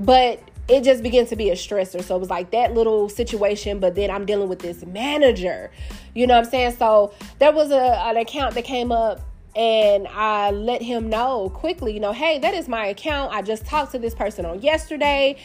but 0.00 0.40
it 0.68 0.82
just 0.82 1.02
began 1.02 1.26
to 1.26 1.36
be 1.36 1.50
a 1.50 1.54
stressor. 1.54 2.02
So 2.02 2.16
it 2.16 2.20
was 2.20 2.30
like 2.30 2.52
that 2.52 2.72
little 2.72 3.08
situation, 3.08 3.80
but 3.80 3.94
then 3.94 4.10
I'm 4.10 4.24
dealing 4.24 4.48
with 4.48 4.60
this 4.60 4.84
manager. 4.86 5.70
You 6.14 6.26
know 6.26 6.34
what 6.34 6.46
I'm 6.46 6.50
saying? 6.50 6.76
So 6.76 7.12
there 7.38 7.52
was 7.52 7.70
a, 7.70 7.98
an 8.06 8.16
account 8.16 8.54
that 8.54 8.64
came 8.64 8.90
up 8.90 9.20
and 9.54 10.08
I 10.08 10.50
let 10.50 10.82
him 10.82 11.10
know 11.10 11.50
quickly, 11.50 11.92
you 11.92 12.00
know, 12.00 12.12
hey, 12.12 12.38
that 12.38 12.54
is 12.54 12.68
my 12.68 12.86
account. 12.86 13.32
I 13.32 13.42
just 13.42 13.66
talked 13.66 13.92
to 13.92 13.98
this 13.98 14.14
person 14.14 14.46
on 14.46 14.62
yesterday 14.62 15.36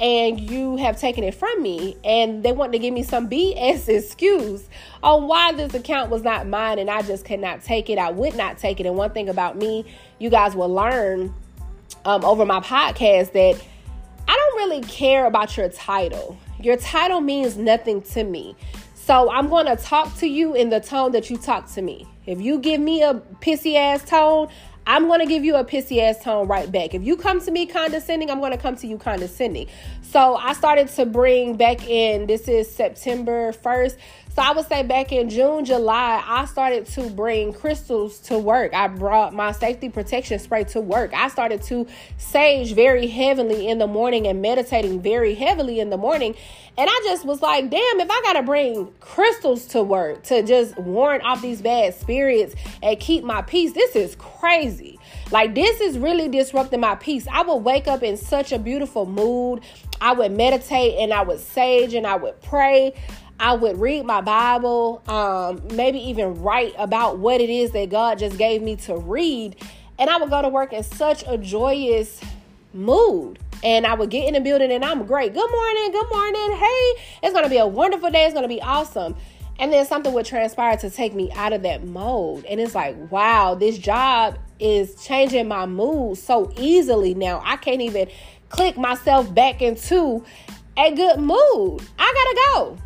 and 0.00 0.38
you 0.38 0.76
have 0.76 0.98
taken 0.98 1.24
it 1.24 1.34
from 1.34 1.60
me 1.60 1.96
and 2.04 2.42
they 2.42 2.52
want 2.52 2.72
to 2.72 2.78
give 2.78 2.94
me 2.94 3.02
some 3.02 3.28
BS 3.28 3.88
excuse 3.88 4.68
on 5.02 5.26
why 5.26 5.52
this 5.52 5.74
account 5.74 6.10
was 6.10 6.22
not 6.22 6.46
mine 6.46 6.78
and 6.78 6.88
I 6.88 7.02
just 7.02 7.24
could 7.24 7.40
not 7.40 7.62
take 7.62 7.90
it. 7.90 7.98
I 7.98 8.10
would 8.10 8.36
not 8.36 8.58
take 8.58 8.78
it. 8.78 8.86
And 8.86 8.96
one 8.96 9.10
thing 9.10 9.28
about 9.28 9.56
me, 9.56 9.84
you 10.18 10.30
guys 10.30 10.54
will 10.54 10.72
learn 10.72 11.34
um, 12.04 12.24
over 12.24 12.44
my 12.44 12.60
podcast 12.60 13.32
that 13.32 13.62
I 14.26 14.36
don't 14.36 14.56
really 14.56 14.82
care 14.82 15.26
about 15.26 15.56
your 15.56 15.68
title. 15.68 16.38
Your 16.60 16.76
title 16.76 17.20
means 17.20 17.56
nothing 17.56 18.02
to 18.02 18.24
me. 18.24 18.56
So 18.94 19.30
I'm 19.30 19.48
going 19.48 19.66
to 19.66 19.76
talk 19.76 20.14
to 20.18 20.26
you 20.26 20.54
in 20.54 20.68
the 20.68 20.80
tone 20.80 21.12
that 21.12 21.30
you 21.30 21.38
talk 21.38 21.70
to 21.72 21.82
me. 21.82 22.06
If 22.26 22.42
you 22.42 22.58
give 22.58 22.80
me 22.80 23.02
a 23.02 23.14
pissy 23.40 23.76
ass 23.76 24.04
tone, 24.04 24.48
I'm 24.86 25.06
going 25.06 25.20
to 25.20 25.26
give 25.26 25.44
you 25.44 25.56
a 25.56 25.64
pissy 25.64 26.02
ass 26.02 26.22
tone 26.22 26.46
right 26.46 26.70
back. 26.70 26.94
If 26.94 27.02
you 27.02 27.16
come 27.16 27.40
to 27.42 27.50
me 27.50 27.66
condescending, 27.66 28.30
I'm 28.30 28.40
going 28.40 28.52
to 28.52 28.58
come 28.58 28.76
to 28.76 28.86
you 28.86 28.98
condescending. 28.98 29.68
So 30.02 30.36
I 30.36 30.52
started 30.54 30.88
to 30.88 31.06
bring 31.06 31.56
back 31.56 31.86
in, 31.88 32.26
this 32.26 32.48
is 32.48 32.70
September 32.70 33.52
1st. 33.52 33.96
So 34.38 34.44
I 34.44 34.52
would 34.52 34.68
say 34.68 34.84
back 34.84 35.10
in 35.10 35.28
June, 35.28 35.64
July, 35.64 36.22
I 36.24 36.44
started 36.44 36.86
to 36.86 37.10
bring 37.10 37.52
crystals 37.52 38.20
to 38.20 38.38
work. 38.38 38.72
I 38.72 38.86
brought 38.86 39.34
my 39.34 39.50
safety 39.50 39.88
protection 39.88 40.38
spray 40.38 40.62
to 40.66 40.80
work. 40.80 41.12
I 41.12 41.26
started 41.26 41.60
to 41.62 41.88
sage 42.18 42.72
very 42.72 43.08
heavily 43.08 43.66
in 43.66 43.78
the 43.78 43.88
morning 43.88 44.28
and 44.28 44.40
meditating 44.40 45.02
very 45.02 45.34
heavily 45.34 45.80
in 45.80 45.90
the 45.90 45.96
morning. 45.96 46.36
And 46.76 46.88
I 46.88 47.00
just 47.02 47.24
was 47.24 47.42
like, 47.42 47.68
damn, 47.68 47.98
if 47.98 48.08
I 48.08 48.20
got 48.22 48.34
to 48.34 48.44
bring 48.44 48.92
crystals 49.00 49.66
to 49.66 49.82
work 49.82 50.22
to 50.26 50.44
just 50.44 50.78
warn 50.78 51.20
off 51.22 51.42
these 51.42 51.60
bad 51.60 51.94
spirits 51.94 52.54
and 52.80 53.00
keep 53.00 53.24
my 53.24 53.42
peace, 53.42 53.72
this 53.72 53.96
is 53.96 54.14
crazy. 54.14 55.00
Like, 55.32 55.56
this 55.56 55.80
is 55.80 55.98
really 55.98 56.28
disrupting 56.28 56.78
my 56.78 56.94
peace. 56.94 57.26
I 57.26 57.42
would 57.42 57.64
wake 57.64 57.88
up 57.88 58.04
in 58.04 58.16
such 58.16 58.52
a 58.52 58.60
beautiful 58.60 59.04
mood. 59.04 59.64
I 60.00 60.12
would 60.12 60.30
meditate 60.30 60.96
and 61.00 61.12
I 61.12 61.22
would 61.22 61.40
sage 61.40 61.92
and 61.92 62.06
I 62.06 62.14
would 62.14 62.40
pray. 62.40 62.94
I 63.40 63.54
would 63.54 63.80
read 63.80 64.04
my 64.04 64.20
Bible, 64.20 65.02
um, 65.06 65.62
maybe 65.74 65.98
even 66.08 66.42
write 66.42 66.74
about 66.76 67.18
what 67.18 67.40
it 67.40 67.50
is 67.50 67.70
that 67.70 67.88
God 67.88 68.18
just 68.18 68.36
gave 68.36 68.62
me 68.62 68.76
to 68.76 68.96
read. 68.96 69.56
And 69.98 70.10
I 70.10 70.16
would 70.16 70.30
go 70.30 70.42
to 70.42 70.48
work 70.48 70.72
in 70.72 70.82
such 70.82 71.22
a 71.26 71.38
joyous 71.38 72.20
mood. 72.72 73.38
And 73.62 73.86
I 73.86 73.94
would 73.94 74.10
get 74.10 74.26
in 74.26 74.34
the 74.34 74.40
building 74.40 74.70
and 74.72 74.84
I'm 74.84 75.06
great. 75.06 75.34
Good 75.34 75.50
morning, 75.50 75.92
good 75.92 76.08
morning. 76.10 76.56
Hey, 76.56 76.92
it's 77.22 77.32
going 77.32 77.44
to 77.44 77.50
be 77.50 77.58
a 77.58 77.66
wonderful 77.66 78.10
day. 78.10 78.24
It's 78.24 78.34
going 78.34 78.42
to 78.42 78.48
be 78.48 78.62
awesome. 78.62 79.16
And 79.60 79.72
then 79.72 79.84
something 79.86 80.12
would 80.12 80.26
transpire 80.26 80.76
to 80.78 80.90
take 80.90 81.14
me 81.14 81.32
out 81.32 81.52
of 81.52 81.62
that 81.62 81.84
mode. 81.84 82.44
And 82.44 82.60
it's 82.60 82.74
like, 82.74 82.96
wow, 83.10 83.56
this 83.56 83.78
job 83.78 84.38
is 84.60 84.94
changing 85.04 85.48
my 85.48 85.66
mood 85.66 86.18
so 86.18 86.52
easily 86.56 87.14
now. 87.14 87.42
I 87.44 87.56
can't 87.56 87.82
even 87.82 88.08
click 88.48 88.76
myself 88.76 89.32
back 89.34 89.60
into 89.60 90.24
a 90.76 90.94
good 90.94 91.18
mood. 91.18 91.82
I 91.98 92.12
gotta 92.14 92.36
go. 92.54 92.78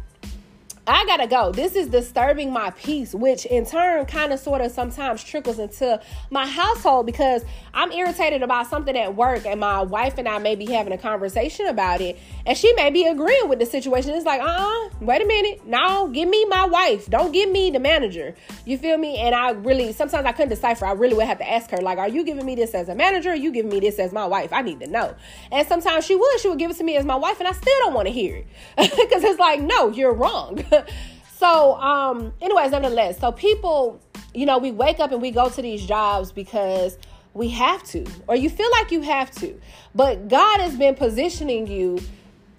I 0.84 1.06
gotta 1.06 1.28
go. 1.28 1.52
This 1.52 1.76
is 1.76 1.86
disturbing 1.86 2.52
my 2.52 2.70
peace, 2.70 3.14
which 3.14 3.46
in 3.46 3.64
turn 3.64 4.04
kind 4.06 4.32
of 4.32 4.40
sort 4.40 4.60
of 4.60 4.72
sometimes 4.72 5.22
trickles 5.22 5.60
into 5.60 6.00
my 6.28 6.44
household 6.44 7.06
because 7.06 7.44
I'm 7.72 7.92
irritated 7.92 8.42
about 8.42 8.66
something 8.66 8.98
at 8.98 9.14
work 9.14 9.46
and 9.46 9.60
my 9.60 9.82
wife 9.82 10.18
and 10.18 10.28
I 10.28 10.38
may 10.38 10.56
be 10.56 10.66
having 10.66 10.92
a 10.92 10.98
conversation 10.98 11.68
about 11.68 12.00
it 12.00 12.18
and 12.46 12.58
she 12.58 12.72
may 12.72 12.90
be 12.90 13.06
agreeing 13.06 13.48
with 13.48 13.60
the 13.60 13.66
situation. 13.66 14.10
It's 14.10 14.26
like, 14.26 14.40
uh 14.40 14.44
uh 14.44 14.88
wait 15.00 15.22
a 15.22 15.24
minute. 15.24 15.64
No, 15.64 16.08
give 16.08 16.28
me 16.28 16.44
my 16.46 16.66
wife. 16.66 17.08
Don't 17.08 17.30
give 17.30 17.48
me 17.48 17.70
the 17.70 17.78
manager. 17.78 18.34
You 18.64 18.76
feel 18.76 18.98
me? 18.98 19.18
And 19.18 19.36
I 19.36 19.50
really, 19.50 19.92
sometimes 19.92 20.26
I 20.26 20.32
couldn't 20.32 20.48
decipher. 20.48 20.86
I 20.86 20.92
really 20.92 21.14
would 21.14 21.26
have 21.26 21.38
to 21.38 21.48
ask 21.48 21.70
her, 21.70 21.78
like, 21.78 21.98
are 21.98 22.08
you 22.08 22.24
giving 22.24 22.44
me 22.44 22.56
this 22.56 22.74
as 22.74 22.88
a 22.88 22.96
manager? 22.96 23.30
Or 23.30 23.34
you 23.36 23.52
giving 23.52 23.70
me 23.70 23.78
this 23.78 24.00
as 24.00 24.12
my 24.12 24.26
wife? 24.26 24.52
I 24.52 24.62
need 24.62 24.80
to 24.80 24.88
know. 24.88 25.14
And 25.52 25.66
sometimes 25.68 26.06
she 26.06 26.16
would. 26.16 26.40
She 26.40 26.48
would 26.48 26.58
give 26.58 26.72
it 26.72 26.76
to 26.78 26.84
me 26.84 26.96
as 26.96 27.04
my 27.04 27.14
wife 27.14 27.38
and 27.38 27.46
I 27.46 27.52
still 27.52 27.78
don't 27.84 27.94
want 27.94 28.08
to 28.08 28.12
hear 28.12 28.34
it 28.38 28.46
because 28.76 29.22
it's 29.22 29.38
like, 29.38 29.60
no, 29.60 29.88
you're 29.88 30.12
wrong. 30.12 30.64
so, 31.36 31.74
um, 31.80 32.32
anyways, 32.40 32.70
nevertheless, 32.70 33.18
so 33.18 33.32
people, 33.32 34.00
you 34.34 34.46
know, 34.46 34.58
we 34.58 34.70
wake 34.70 35.00
up 35.00 35.12
and 35.12 35.20
we 35.20 35.30
go 35.30 35.48
to 35.48 35.62
these 35.62 35.84
jobs 35.84 36.32
because 36.32 36.98
we 37.34 37.48
have 37.48 37.82
to, 37.84 38.06
or 38.28 38.36
you 38.36 38.50
feel 38.50 38.70
like 38.72 38.90
you 38.90 39.00
have 39.02 39.30
to. 39.32 39.58
But 39.94 40.28
God 40.28 40.60
has 40.60 40.76
been 40.76 40.94
positioning 40.94 41.66
you 41.66 41.98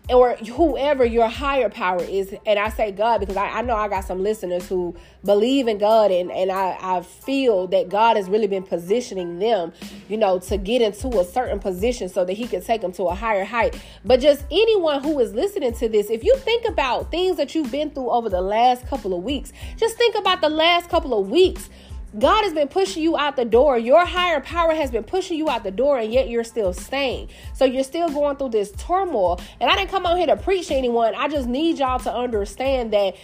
or 0.10 0.36
whoever 0.36 1.06
your 1.06 1.30
higher 1.30 1.70
power 1.70 2.04
is 2.04 2.36
and 2.46 2.60
i 2.60 2.68
say 2.68 2.92
god 2.92 3.20
because 3.20 3.38
I, 3.38 3.48
I, 3.48 3.62
know 3.62 3.76
i 3.76 3.88
got 3.88 4.04
some 4.04 4.22
listeners 4.22 4.68
who 4.68 4.96
believe 5.24 5.70
in 5.70 5.78
god 5.78 6.12
and, 6.12 6.30
and 6.30 6.52
I, 6.52 6.78
I 6.82 7.02
feel 7.02 7.68
that 7.68 7.88
god 7.88 8.18
has 8.18 8.28
really 8.28 8.48
been 8.48 8.64
positioning 8.64 9.40
them 9.40 9.72
you 10.10 10.18
know 10.18 10.40
to 10.40 10.58
get 10.58 10.82
into 10.82 11.20
a 11.20 11.24
certain 11.24 11.60
position 11.60 12.10
so 12.10 12.26
that 12.26 12.34
he 12.34 12.48
can 12.48 12.62
take 12.62 12.82
them 12.82 12.92
to 12.94 13.04
a 13.06 13.16
higher 13.16 13.46
height. 13.46 13.82
But 14.04 14.20
just 14.20 14.44
anyone 14.52 15.04
who 15.04 15.20
is 15.20 15.34
listening 15.34 15.74
to 15.74 15.88
this 15.88 16.10
if 16.10 16.24
you 16.24 16.36
think 16.38 16.66
about 16.68 17.10
things 17.10 17.38
that 17.38 17.56
you've 17.56 17.72
been 17.72 17.90
through 17.92 18.10
over 18.10 18.30
the 18.30 18.42
last 18.42 18.86
couple 18.88 19.14
of 19.18 19.24
weeks 19.24 19.54
just 19.78 19.98
think 19.98 20.16
about 20.16 20.42
the 20.42 20.50
last 20.50 20.90
couple 20.90 21.18
of 21.18 21.30
weeks 21.30 21.70
God 22.18 22.44
has 22.44 22.54
been 22.54 22.68
pushing 22.68 23.02
you 23.02 23.18
out 23.18 23.36
the 23.36 23.46
door. 23.46 23.78
Your 23.78 24.06
higher 24.06 24.40
power 24.40 24.74
has 24.74 24.92
been 24.92 25.04
pushing 25.04 25.38
you 25.38 25.50
out 25.50 25.64
the 25.64 25.72
door, 25.72 25.98
and 25.98 26.12
yet 26.12 26.30
you're 26.30 26.44
still 26.44 26.74
staying. 26.74 27.30
So 27.54 27.66
you're 27.66 27.84
still 27.84 28.10
going 28.10 28.38
through 28.38 28.50
this 28.50 28.72
turmoil. 28.72 29.42
And 29.60 29.70
I 29.70 29.76
didn't 29.76 29.90
come 29.90 30.06
out 30.06 30.18
here 30.18 30.28
to 30.28 30.38
preach 30.38 30.68
to 30.68 30.76
anyone. 30.76 31.16
I 31.16 31.28
just 31.28 31.48
need 31.48 31.80
y'all 31.80 32.00
to 32.00 32.14
understand 32.14 32.94
that 32.94 33.16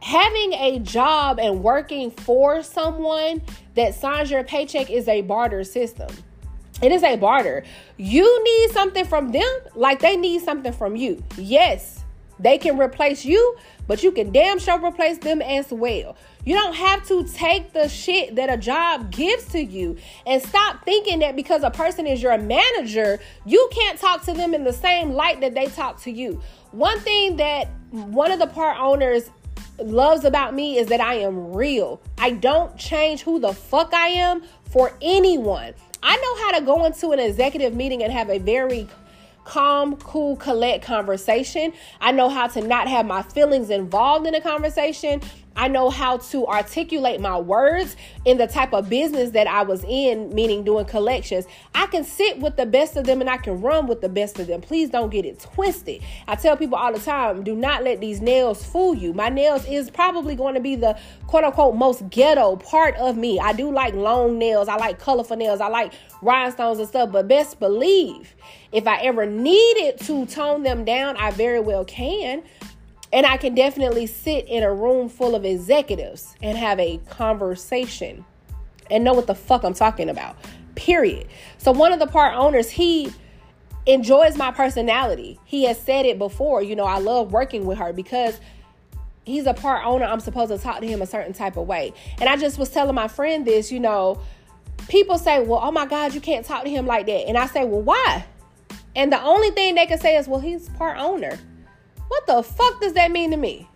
having 0.00 0.54
a 0.54 0.78
job 0.78 1.38
and 1.38 1.62
working 1.62 2.10
for 2.10 2.62
someone 2.62 3.42
that 3.74 3.94
signs 3.94 4.30
your 4.30 4.42
paycheck 4.44 4.90
is 4.90 5.06
a 5.08 5.20
barter 5.22 5.62
system. 5.64 6.08
It 6.82 6.92
is 6.92 7.02
a 7.02 7.16
barter. 7.16 7.62
You 7.98 8.42
need 8.42 8.70
something 8.70 9.04
from 9.04 9.32
them 9.32 9.50
like 9.74 10.00
they 10.00 10.16
need 10.16 10.42
something 10.42 10.72
from 10.72 10.96
you. 10.96 11.22
Yes, 11.36 11.99
they 12.42 12.58
can 12.58 12.78
replace 12.78 13.24
you, 13.24 13.56
but 13.86 14.02
you 14.02 14.12
can 14.12 14.32
damn 14.32 14.58
sure 14.58 14.84
replace 14.84 15.18
them 15.18 15.42
as 15.42 15.70
well. 15.70 16.16
You 16.44 16.54
don't 16.54 16.74
have 16.74 17.06
to 17.08 17.24
take 17.24 17.72
the 17.72 17.88
shit 17.88 18.36
that 18.36 18.50
a 18.50 18.56
job 18.56 19.10
gives 19.10 19.44
to 19.52 19.62
you 19.62 19.96
and 20.26 20.42
stop 20.42 20.84
thinking 20.84 21.18
that 21.20 21.36
because 21.36 21.62
a 21.62 21.70
person 21.70 22.06
is 22.06 22.22
your 22.22 22.36
manager, 22.38 23.20
you 23.44 23.68
can't 23.72 23.98
talk 23.98 24.24
to 24.24 24.32
them 24.32 24.54
in 24.54 24.64
the 24.64 24.72
same 24.72 25.12
light 25.12 25.40
that 25.42 25.54
they 25.54 25.66
talk 25.66 26.00
to 26.02 26.10
you. 26.10 26.40
One 26.72 26.98
thing 27.00 27.36
that 27.36 27.68
one 27.90 28.30
of 28.30 28.38
the 28.38 28.46
part 28.46 28.78
owners 28.78 29.30
loves 29.78 30.24
about 30.24 30.54
me 30.54 30.78
is 30.78 30.88
that 30.88 31.00
I 31.00 31.14
am 31.14 31.52
real. 31.52 32.00
I 32.18 32.30
don't 32.30 32.76
change 32.76 33.22
who 33.22 33.38
the 33.38 33.52
fuck 33.52 33.92
I 33.92 34.08
am 34.08 34.42
for 34.70 34.92
anyone. 35.02 35.74
I 36.02 36.16
know 36.16 36.44
how 36.44 36.58
to 36.58 36.64
go 36.64 36.84
into 36.84 37.10
an 37.10 37.18
executive 37.18 37.74
meeting 37.74 38.02
and 38.02 38.12
have 38.12 38.30
a 38.30 38.38
very 38.38 38.88
calm, 39.44 39.96
cool, 39.96 40.36
collect 40.36 40.84
conversation. 40.84 41.72
I 42.00 42.12
know 42.12 42.28
how 42.28 42.46
to 42.48 42.60
not 42.60 42.88
have 42.88 43.06
my 43.06 43.22
feelings 43.22 43.70
involved 43.70 44.26
in 44.26 44.34
a 44.34 44.40
conversation. 44.40 45.20
I 45.60 45.68
know 45.68 45.90
how 45.90 46.16
to 46.16 46.46
articulate 46.46 47.20
my 47.20 47.36
words 47.36 47.94
in 48.24 48.38
the 48.38 48.46
type 48.46 48.72
of 48.72 48.88
business 48.88 49.32
that 49.32 49.46
I 49.46 49.62
was 49.62 49.84
in, 49.86 50.34
meaning 50.34 50.64
doing 50.64 50.86
collections. 50.86 51.44
I 51.74 51.86
can 51.88 52.02
sit 52.02 52.40
with 52.40 52.56
the 52.56 52.64
best 52.64 52.96
of 52.96 53.04
them 53.04 53.20
and 53.20 53.28
I 53.28 53.36
can 53.36 53.60
run 53.60 53.86
with 53.86 54.00
the 54.00 54.08
best 54.08 54.38
of 54.38 54.46
them. 54.46 54.62
Please 54.62 54.88
don't 54.88 55.10
get 55.10 55.26
it 55.26 55.38
twisted. 55.38 56.00
I 56.26 56.36
tell 56.36 56.56
people 56.56 56.78
all 56.78 56.94
the 56.94 56.98
time 56.98 57.42
do 57.42 57.54
not 57.54 57.84
let 57.84 58.00
these 58.00 58.22
nails 58.22 58.64
fool 58.64 58.94
you. 58.94 59.12
My 59.12 59.28
nails 59.28 59.66
is 59.68 59.90
probably 59.90 60.34
going 60.34 60.54
to 60.54 60.60
be 60.60 60.76
the 60.76 60.98
quote 61.26 61.44
unquote 61.44 61.76
most 61.76 62.08
ghetto 62.08 62.56
part 62.56 62.96
of 62.96 63.18
me. 63.18 63.38
I 63.38 63.52
do 63.52 63.70
like 63.70 63.92
long 63.92 64.38
nails, 64.38 64.66
I 64.66 64.76
like 64.76 64.98
colorful 64.98 65.36
nails, 65.36 65.60
I 65.60 65.68
like 65.68 65.92
rhinestones 66.22 66.78
and 66.78 66.88
stuff, 66.88 67.12
but 67.12 67.28
best 67.28 67.60
believe 67.60 68.34
if 68.72 68.86
I 68.86 69.02
ever 69.02 69.26
needed 69.26 69.98
to 70.06 70.24
tone 70.24 70.62
them 70.62 70.86
down, 70.86 71.18
I 71.18 71.32
very 71.32 71.60
well 71.60 71.84
can. 71.84 72.44
And 73.12 73.26
I 73.26 73.36
can 73.36 73.54
definitely 73.54 74.06
sit 74.06 74.46
in 74.46 74.62
a 74.62 74.72
room 74.72 75.08
full 75.08 75.34
of 75.34 75.44
executives 75.44 76.36
and 76.42 76.56
have 76.56 76.78
a 76.78 76.98
conversation 77.08 78.24
and 78.90 79.02
know 79.04 79.14
what 79.14 79.26
the 79.26 79.34
fuck 79.34 79.64
I'm 79.64 79.74
talking 79.74 80.08
about. 80.08 80.36
Period. 80.74 81.26
So 81.58 81.72
one 81.72 81.92
of 81.92 81.98
the 81.98 82.06
part 82.06 82.36
owners, 82.36 82.70
he 82.70 83.12
enjoys 83.86 84.36
my 84.36 84.52
personality. 84.52 85.38
He 85.44 85.64
has 85.64 85.78
said 85.80 86.06
it 86.06 86.18
before, 86.18 86.62
you 86.62 86.76
know, 86.76 86.84
I 86.84 86.98
love 86.98 87.32
working 87.32 87.66
with 87.66 87.78
her 87.78 87.92
because 87.92 88.40
he's 89.24 89.46
a 89.46 89.54
part 89.54 89.84
owner. 89.84 90.04
I'm 90.04 90.20
supposed 90.20 90.50
to 90.52 90.58
talk 90.58 90.80
to 90.80 90.86
him 90.86 91.02
a 91.02 91.06
certain 91.06 91.32
type 91.32 91.56
of 91.56 91.66
way. 91.66 91.92
And 92.20 92.28
I 92.28 92.36
just 92.36 92.58
was 92.58 92.70
telling 92.70 92.94
my 92.94 93.08
friend 93.08 93.44
this, 93.44 93.72
you 93.72 93.80
know, 93.80 94.20
people 94.88 95.18
say, 95.18 95.42
"Well, 95.42 95.60
oh 95.62 95.70
my 95.70 95.86
god, 95.86 96.14
you 96.14 96.20
can't 96.20 96.44
talk 96.44 96.64
to 96.64 96.70
him 96.70 96.86
like 96.86 97.06
that." 97.06 97.28
And 97.28 97.36
I 97.36 97.46
say, 97.46 97.64
"Well, 97.64 97.82
why?" 97.82 98.24
And 98.94 99.12
the 99.12 99.22
only 99.22 99.50
thing 99.50 99.74
they 99.74 99.86
can 99.86 99.98
say 99.98 100.16
is, 100.16 100.28
"Well, 100.28 100.40
he's 100.40 100.68
part 100.70 100.98
owner." 100.98 101.38
What 102.10 102.26
the 102.26 102.42
fuck 102.42 102.80
does 102.80 102.94
that 102.94 103.12
mean 103.12 103.30
to 103.30 103.36
me? 103.36 103.68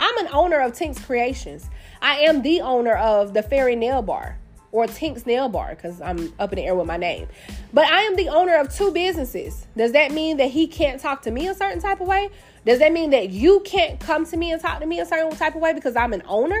I'm 0.00 0.16
an 0.24 0.32
owner 0.32 0.58
of 0.58 0.72
Tink's 0.72 0.98
Creations. 1.04 1.68
I 2.00 2.20
am 2.20 2.40
the 2.40 2.62
owner 2.62 2.94
of 2.94 3.34
the 3.34 3.42
Fairy 3.42 3.76
Nail 3.76 4.00
Bar 4.00 4.38
or 4.72 4.86
Tink's 4.86 5.26
Nail 5.26 5.50
Bar 5.50 5.74
because 5.74 6.00
I'm 6.00 6.32
up 6.38 6.50
in 6.54 6.56
the 6.56 6.64
air 6.64 6.74
with 6.74 6.86
my 6.86 6.96
name. 6.96 7.28
But 7.74 7.84
I 7.84 8.00
am 8.04 8.16
the 8.16 8.30
owner 8.30 8.56
of 8.56 8.74
two 8.74 8.90
businesses. 8.90 9.66
Does 9.76 9.92
that 9.92 10.12
mean 10.12 10.38
that 10.38 10.50
he 10.50 10.66
can't 10.66 10.98
talk 10.98 11.20
to 11.22 11.30
me 11.30 11.46
a 11.48 11.54
certain 11.54 11.78
type 11.78 12.00
of 12.00 12.06
way? 12.06 12.30
Does 12.64 12.78
that 12.78 12.90
mean 12.90 13.10
that 13.10 13.28
you 13.28 13.60
can't 13.66 14.00
come 14.00 14.24
to 14.24 14.36
me 14.38 14.50
and 14.50 14.62
talk 14.62 14.80
to 14.80 14.86
me 14.86 15.00
a 15.00 15.06
certain 15.06 15.36
type 15.36 15.54
of 15.54 15.60
way 15.60 15.74
because 15.74 15.94
I'm 15.94 16.14
an 16.14 16.22
owner? 16.26 16.60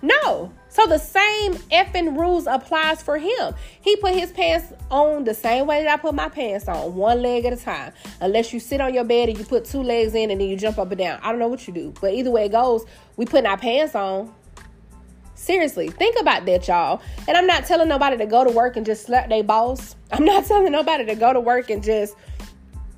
No. 0.00 0.52
So 0.74 0.88
the 0.88 0.98
same 0.98 1.54
effing 1.70 2.18
rules 2.18 2.48
applies 2.48 3.00
for 3.00 3.16
him. 3.16 3.54
He 3.80 3.94
put 3.94 4.12
his 4.12 4.32
pants 4.32 4.72
on 4.90 5.22
the 5.22 5.32
same 5.32 5.68
way 5.68 5.84
that 5.84 5.92
I 5.92 5.96
put 5.96 6.14
my 6.14 6.28
pants 6.28 6.66
on, 6.66 6.96
one 6.96 7.22
leg 7.22 7.44
at 7.44 7.52
a 7.52 7.56
time. 7.56 7.92
Unless 8.20 8.52
you 8.52 8.58
sit 8.58 8.80
on 8.80 8.92
your 8.92 9.04
bed 9.04 9.28
and 9.28 9.38
you 9.38 9.44
put 9.44 9.64
two 9.64 9.84
legs 9.84 10.16
in 10.16 10.32
and 10.32 10.40
then 10.40 10.48
you 10.48 10.56
jump 10.56 10.78
up 10.78 10.90
and 10.90 10.98
down. 10.98 11.20
I 11.22 11.30
don't 11.30 11.38
know 11.38 11.46
what 11.46 11.68
you 11.68 11.72
do, 11.72 11.94
but 12.00 12.12
either 12.12 12.32
way 12.32 12.46
it 12.46 12.52
goes, 12.52 12.84
we 13.16 13.24
putting 13.24 13.46
our 13.46 13.56
pants 13.56 13.94
on. 13.94 14.34
Seriously, 15.36 15.90
think 15.90 16.20
about 16.20 16.44
that, 16.46 16.66
y'all. 16.66 17.00
And 17.28 17.36
I'm 17.36 17.46
not 17.46 17.66
telling 17.66 17.86
nobody 17.86 18.16
to 18.16 18.26
go 18.26 18.42
to 18.42 18.50
work 18.50 18.76
and 18.76 18.84
just 18.84 19.06
slap 19.06 19.28
their 19.28 19.44
boss. 19.44 19.94
I'm 20.10 20.24
not 20.24 20.44
telling 20.46 20.72
nobody 20.72 21.06
to 21.06 21.14
go 21.14 21.32
to 21.32 21.38
work 21.38 21.70
and 21.70 21.84
just 21.84 22.16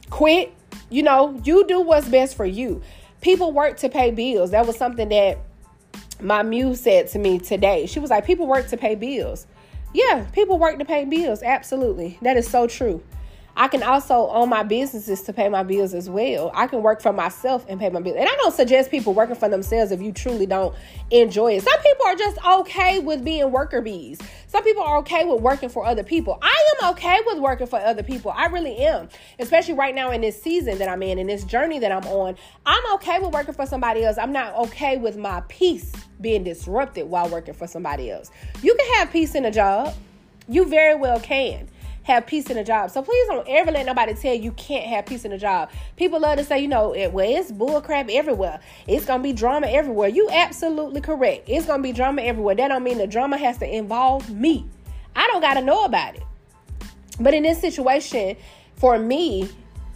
quit. 0.09 0.51
You 0.89 1.03
know, 1.03 1.39
you 1.45 1.67
do 1.67 1.83
what's 1.83 2.09
best 2.09 2.39
for 2.39 2.47
you. 2.47 2.81
People 3.21 3.53
work 3.53 3.77
to 3.79 3.91
pay 3.91 4.13
bills. 4.13 4.53
That 4.53 4.67
was 4.67 4.79
something 4.79 5.11
that 5.11 5.41
my 6.21 6.43
muse 6.43 6.81
said 6.81 7.09
to 7.09 7.19
me 7.19 7.39
today. 7.39 7.87
She 7.87 8.01
was 8.01 8.11
like, 8.11 8.27
People 8.27 8.47
work 8.47 8.69
to 8.69 8.77
pay 8.77 8.95
bills. 8.95 9.47
Yeah, 9.93 10.27
people 10.33 10.59
work 10.59 10.79
to 10.79 10.85
pay 10.85 11.05
bills. 11.05 11.43
Absolutely. 11.43 12.19
That 12.23 12.37
is 12.37 12.49
so 12.49 12.67
true. 12.67 13.03
I 13.57 13.69
can 13.69 13.83
also 13.83 14.29
own 14.29 14.51
my 14.51 14.63
businesses 14.63 15.23
to 15.23 15.33
pay 15.33 15.49
my 15.49 15.63
bills 15.63 15.95
as 15.95 16.11
well. 16.11 16.51
I 16.55 16.67
can 16.67 16.83
work 16.83 17.01
for 17.01 17.13
myself 17.13 17.65
and 17.69 17.81
pay 17.81 17.89
my 17.89 18.01
bills. 18.01 18.17
And 18.19 18.29
I 18.29 18.37
don't 18.37 18.55
suggest 18.55 18.91
people 18.91 19.15
working 19.15 19.35
for 19.35 19.49
themselves 19.49 19.93
if 19.93 20.03
you 20.03 20.13
truly 20.13 20.45
don't 20.45 20.77
enjoy 21.11 21.55
it. 21.55 21.63
Some 21.63 21.81
people 21.81 22.07
are 22.07 22.15
just 22.15 22.39
okay 22.47 22.99
with 22.99 23.25
being 23.25 23.51
worker 23.51 23.81
bees. 23.81 24.21
Some 24.49 24.63
people 24.63 24.83
are 24.83 24.99
okay 24.99 25.25
with 25.25 25.41
working 25.41 25.71
for 25.71 25.87
other 25.87 26.05
people. 26.05 26.39
I 26.43 26.73
am 26.83 26.91
okay 26.91 27.19
with 27.27 27.39
working 27.39 27.67
for 27.67 27.79
other 27.79 28.03
people. 28.03 28.31
I 28.31 28.47
really 28.47 28.77
am. 28.77 29.09
Especially 29.39 29.75
right 29.75 29.95
now 29.95 30.11
in 30.11 30.21
this 30.21 30.41
season 30.41 30.77
that 30.79 30.89
I'm 30.91 31.03
in, 31.03 31.19
in 31.19 31.27
this 31.27 31.45
journey 31.45 31.79
that 31.79 31.91
I'm 31.91 32.05
on. 32.05 32.37
I'm 32.67 32.95
okay 32.97 33.21
with 33.21 33.33
working 33.33 33.55
for 33.55 33.65
somebody 33.65 34.05
else. 34.05 34.19
I'm 34.19 34.33
not 34.33 34.55
okay 34.57 34.99
with 34.99 35.17
my 35.17 35.43
peace 35.49 35.93
being 36.21 36.45
disrupted 36.45 37.09
while 37.09 37.31
working 37.31 37.55
for 37.55 37.67
somebody 37.67 38.11
else. 38.11 38.31
You 38.63 38.75
can 38.75 38.95
have 38.97 39.11
peace 39.11 39.35
in 39.35 39.47
a 39.47 39.51
job. 39.51 39.95
You 40.47 40.67
very 40.67 40.95
well 40.95 41.19
can 41.19 41.69
have 42.07 42.25
peace 42.25 42.49
in 42.51 42.57
a 42.57 42.63
job. 42.63 42.91
So 42.93 43.03
please 43.03 43.27
don't 43.27 43.47
ever 43.49 43.73
let 43.73 43.85
nobody 43.85 44.15
tell 44.15 44.33
you 44.33 44.53
can't 44.53 44.87
have 44.87 45.07
peace 45.07 45.25
in 45.25 45.33
a 45.33 45.39
job. 45.39 45.71
People 45.97 46.21
love 46.21 46.39
to 46.39 46.45
say, 46.45 46.61
you 46.61 46.69
know, 46.69 46.95
it, 46.95 47.13
well, 47.13 47.29
it's 47.29 47.51
bullcrap 47.51 48.09
everywhere. 48.09 48.61
It's 48.87 49.05
gonna 49.05 49.25
be 49.25 49.33
drama 49.33 49.67
everywhere. 49.67 50.09
You 50.09 50.31
absolutely 50.31 51.01
correct. 51.01 51.49
It's 51.49 51.67
gonna 51.67 51.83
be 51.83 51.93
drama 51.93 52.23
everywhere. 52.23 52.55
That 52.55 52.69
don't 52.69 52.85
mean 52.85 52.99
the 52.99 53.09
drama 53.09 53.37
has 53.37 53.59
to 53.59 53.69
involve 53.69 54.31
me. 54.31 54.67
I 55.17 55.27
don't 55.33 55.41
gotta 55.41 55.61
know 55.61 55.85
about 55.85 56.15
it. 56.15 56.23
But 57.19 57.35
in 57.35 57.43
this 57.43 57.61
situation, 57.61 58.37
for 58.77 58.99
me, 59.01 59.49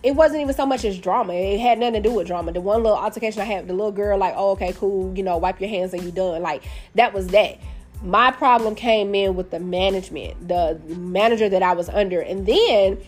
it 0.03 0.17
wasn't 0.17 0.41
even 0.41 0.55
so 0.55 0.67
much 0.67 0.85
as 0.85 0.99
drama. 0.99 1.33
It 1.35 1.61
had 1.61 1.79
nothing 1.79 2.03
to 2.03 2.09
do 2.09 2.13
with 2.13 2.27
drama. 2.27 2.53
The 2.53 2.61
one 2.61 2.83
little 2.83 2.99
altercation 2.99 3.41
I 3.41 3.45
had, 3.45 3.69
the 3.69 3.75
little 3.75 3.93
girl, 3.93 4.19
like, 4.19 4.35
oh, 4.37 4.51
okay, 4.53 4.73
cool, 4.73 5.17
you 5.17 5.23
know, 5.23 5.37
wipe 5.37 5.61
your 5.61 5.71
hands 5.71 5.95
and 5.95 6.03
you 6.03 6.11
done. 6.11 6.43
Like, 6.43 6.65
that 6.97 7.13
was 7.13 7.29
that. 7.29 7.59
My 8.03 8.31
problem 8.31 8.75
came 8.75 9.15
in 9.15 9.35
with 9.35 9.51
the 9.51 9.61
management, 9.61 10.49
the 10.49 10.81
manager 10.87 11.49
that 11.49 11.63
I 11.63 11.75
was 11.75 11.89
under. 11.89 12.21
And 12.21 12.47
then 12.47 12.99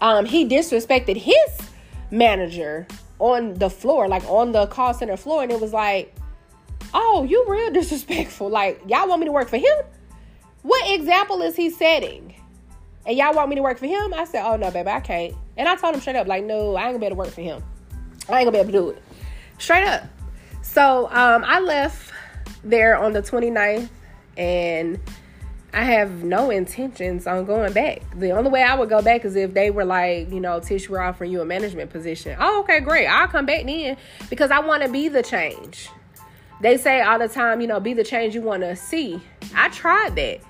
um, 0.00 0.24
he 0.24 0.48
disrespected 0.48 1.16
his 1.16 1.68
manager 2.10 2.86
on 3.18 3.54
the 3.54 3.68
floor, 3.68 4.08
like 4.08 4.24
on 4.24 4.52
the 4.52 4.66
call 4.68 4.94
center 4.94 5.16
floor. 5.16 5.42
And 5.42 5.52
it 5.52 5.60
was 5.60 5.72
like, 5.72 6.14
oh, 6.94 7.24
you 7.28 7.44
real 7.46 7.70
disrespectful. 7.72 8.48
Like, 8.48 8.80
y'all 8.86 9.08
want 9.08 9.20
me 9.20 9.26
to 9.26 9.32
work 9.32 9.48
for 9.48 9.58
him? 9.58 9.76
What 10.62 10.90
example 10.98 11.42
is 11.42 11.54
he 11.54 11.70
setting? 11.70 12.34
And 13.06 13.16
y'all 13.16 13.34
want 13.34 13.48
me 13.48 13.56
to 13.56 13.62
work 13.62 13.78
for 13.78 13.86
him? 13.86 14.12
I 14.12 14.24
said, 14.24 14.44
oh 14.44 14.56
no, 14.56 14.70
baby, 14.70 14.88
I 14.88 15.00
can't. 15.00 15.34
And 15.56 15.68
I 15.68 15.76
told 15.76 15.94
him 15.94 16.00
straight 16.00 16.16
up, 16.16 16.26
like, 16.26 16.44
no, 16.44 16.74
I 16.74 16.82
ain't 16.82 16.88
gonna 16.90 16.98
be 16.98 17.06
able 17.06 17.16
to 17.16 17.20
work 17.20 17.30
for 17.30 17.40
him. 17.40 17.62
I 18.28 18.40
ain't 18.40 18.46
gonna 18.46 18.52
be 18.52 18.58
able 18.58 18.72
to 18.72 18.78
do 18.78 18.90
it. 18.90 19.02
Straight 19.58 19.84
up. 19.84 20.04
So 20.62 21.06
um, 21.06 21.44
I 21.44 21.60
left 21.60 22.12
there 22.62 22.96
on 22.96 23.12
the 23.12 23.22
29th 23.22 23.88
and 24.38 24.98
I 25.74 25.82
have 25.82 26.24
no 26.24 26.50
intentions 26.50 27.26
on 27.26 27.44
going 27.44 27.72
back. 27.74 28.00
The 28.18 28.30
only 28.30 28.50
way 28.50 28.62
I 28.62 28.74
would 28.74 28.88
go 28.88 29.02
back 29.02 29.24
is 29.24 29.36
if 29.36 29.52
they 29.52 29.70
were 29.70 29.84
like, 29.84 30.30
you 30.30 30.40
know, 30.40 30.60
Tish, 30.60 30.88
we're 30.88 31.00
offering 31.00 31.30
you 31.30 31.42
a 31.42 31.44
management 31.44 31.90
position. 31.90 32.36
Oh, 32.40 32.60
okay, 32.60 32.80
great. 32.80 33.06
I'll 33.06 33.28
come 33.28 33.44
back 33.44 33.66
then 33.66 33.98
because 34.30 34.50
I 34.50 34.60
want 34.60 34.82
to 34.84 34.88
be 34.88 35.08
the 35.08 35.22
change. 35.22 35.90
They 36.62 36.78
say 36.78 37.02
all 37.02 37.18
the 37.18 37.28
time, 37.28 37.60
you 37.60 37.66
know, 37.66 37.80
be 37.80 37.92
the 37.92 38.04
change 38.04 38.34
you 38.34 38.40
want 38.40 38.62
to 38.62 38.74
see. 38.74 39.20
I 39.54 39.68
tried 39.68 40.16
that 40.16 40.40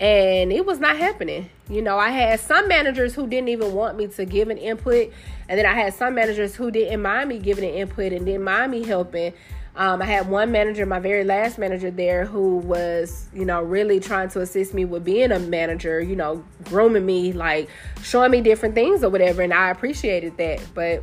and 0.00 0.52
it 0.52 0.66
was 0.66 0.78
not 0.78 0.96
happening. 0.96 1.48
You 1.68 1.82
know, 1.82 1.98
I 1.98 2.10
had 2.10 2.40
some 2.40 2.68
managers 2.68 3.14
who 3.14 3.26
didn't 3.26 3.48
even 3.48 3.72
want 3.72 3.96
me 3.96 4.08
to 4.08 4.24
give 4.24 4.50
an 4.50 4.58
input, 4.58 5.12
and 5.48 5.58
then 5.58 5.66
I 5.66 5.72
had 5.72 5.94
some 5.94 6.14
managers 6.14 6.54
who 6.54 6.70
didn't 6.70 7.02
mind 7.02 7.28
me 7.28 7.38
giving 7.38 7.64
an 7.64 7.74
input 7.74 8.12
and 8.12 8.26
didn't 8.26 8.44
mind 8.44 8.72
me 8.72 8.84
helping. 8.84 9.32
Um, 9.76 10.00
I 10.00 10.06
had 10.06 10.28
one 10.28 10.52
manager, 10.52 10.86
my 10.86 10.98
very 10.98 11.22
last 11.22 11.58
manager 11.58 11.90
there, 11.90 12.24
who 12.24 12.56
was, 12.58 13.26
you 13.34 13.44
know, 13.44 13.62
really 13.62 14.00
trying 14.00 14.30
to 14.30 14.40
assist 14.40 14.72
me 14.72 14.86
with 14.86 15.04
being 15.04 15.32
a 15.32 15.38
manager, 15.38 16.00
you 16.00 16.16
know, 16.16 16.42
grooming 16.64 17.04
me, 17.04 17.32
like 17.34 17.68
showing 18.02 18.30
me 18.30 18.40
different 18.40 18.74
things 18.74 19.04
or 19.04 19.10
whatever. 19.10 19.42
And 19.42 19.52
I 19.52 19.68
appreciated 19.68 20.38
that. 20.38 20.62
But, 20.72 21.02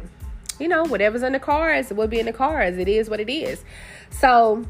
you 0.59 0.67
know, 0.67 0.85
whatever's 0.85 1.21
in 1.21 1.33
the 1.33 1.39
cards, 1.39 1.93
will 1.93 2.07
be 2.07 2.19
in 2.19 2.25
the 2.25 2.33
cards. 2.33 2.79
It 2.79 2.87
is 2.87 3.11
what 3.11 3.19
it 3.19 3.29
is. 3.29 3.63
So 4.09 4.65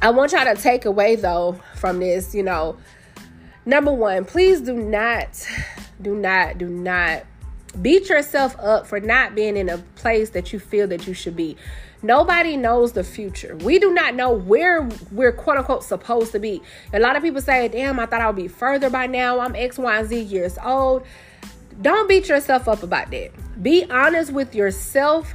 I 0.00 0.10
want 0.10 0.32
y'all 0.32 0.52
to 0.52 0.60
take 0.60 0.84
away, 0.84 1.14
though, 1.14 1.60
from 1.76 2.00
this, 2.00 2.34
you 2.34 2.42
know, 2.42 2.76
number 3.64 3.92
one, 3.92 4.24
please 4.24 4.60
do 4.60 4.74
not, 4.74 5.46
do 6.00 6.16
not, 6.16 6.58
do 6.58 6.68
not 6.68 7.24
beat 7.80 8.08
yourself 8.08 8.56
up 8.58 8.86
for 8.86 8.98
not 8.98 9.36
being 9.36 9.56
in 9.56 9.68
a 9.68 9.78
place 9.94 10.30
that 10.30 10.52
you 10.52 10.58
feel 10.58 10.88
that 10.88 11.06
you 11.06 11.14
should 11.14 11.36
be. 11.36 11.56
Nobody 12.04 12.56
knows 12.56 12.92
the 12.92 13.04
future. 13.04 13.56
We 13.56 13.78
do 13.78 13.94
not 13.94 14.16
know 14.16 14.32
where 14.32 14.88
we're 15.12 15.30
quote 15.30 15.58
unquote 15.58 15.84
supposed 15.84 16.32
to 16.32 16.40
be. 16.40 16.60
A 16.92 16.98
lot 16.98 17.14
of 17.14 17.22
people 17.22 17.40
say, 17.40 17.68
damn, 17.68 18.00
I 18.00 18.06
thought 18.06 18.20
I 18.20 18.26
would 18.26 18.34
be 18.34 18.48
further 18.48 18.90
by 18.90 19.06
now. 19.06 19.38
I'm 19.38 19.54
X, 19.54 19.78
Y, 19.78 19.98
and 19.98 20.08
Z 20.08 20.20
years 20.20 20.58
old. 20.64 21.04
Don't 21.80 22.08
beat 22.08 22.28
yourself 22.28 22.68
up 22.68 22.82
about 22.82 23.10
that. 23.10 23.30
Be 23.62 23.84
honest 23.90 24.32
with 24.32 24.54
yourself 24.54 25.32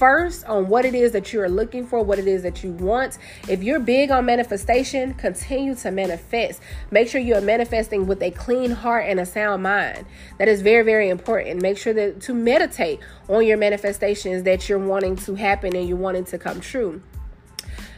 first 0.00 0.46
on 0.46 0.66
what 0.66 0.86
it 0.86 0.94
is 0.94 1.12
that 1.12 1.30
you 1.30 1.42
are 1.42 1.48
looking 1.48 1.86
for, 1.86 2.02
what 2.02 2.18
it 2.18 2.26
is 2.26 2.42
that 2.42 2.64
you 2.64 2.72
want. 2.72 3.18
If 3.48 3.62
you're 3.62 3.78
big 3.78 4.10
on 4.10 4.24
manifestation, 4.24 5.12
continue 5.12 5.74
to 5.74 5.90
manifest. 5.90 6.62
Make 6.90 7.08
sure 7.08 7.20
you 7.20 7.34
are 7.34 7.42
manifesting 7.42 8.06
with 8.06 8.22
a 8.22 8.30
clean 8.30 8.70
heart 8.70 9.04
and 9.06 9.20
a 9.20 9.26
sound 9.26 9.62
mind. 9.62 10.06
That 10.38 10.48
is 10.48 10.62
very, 10.62 10.84
very 10.84 11.10
important. 11.10 11.60
Make 11.60 11.76
sure 11.76 11.92
that 11.92 12.22
to 12.22 12.34
meditate 12.34 13.00
on 13.28 13.44
your 13.44 13.58
manifestations 13.58 14.44
that 14.44 14.70
you're 14.70 14.78
wanting 14.78 15.16
to 15.16 15.34
happen 15.34 15.76
and 15.76 15.86
you're 15.86 15.98
wanting 15.98 16.24
to 16.24 16.38
come 16.38 16.60
true. 16.60 17.02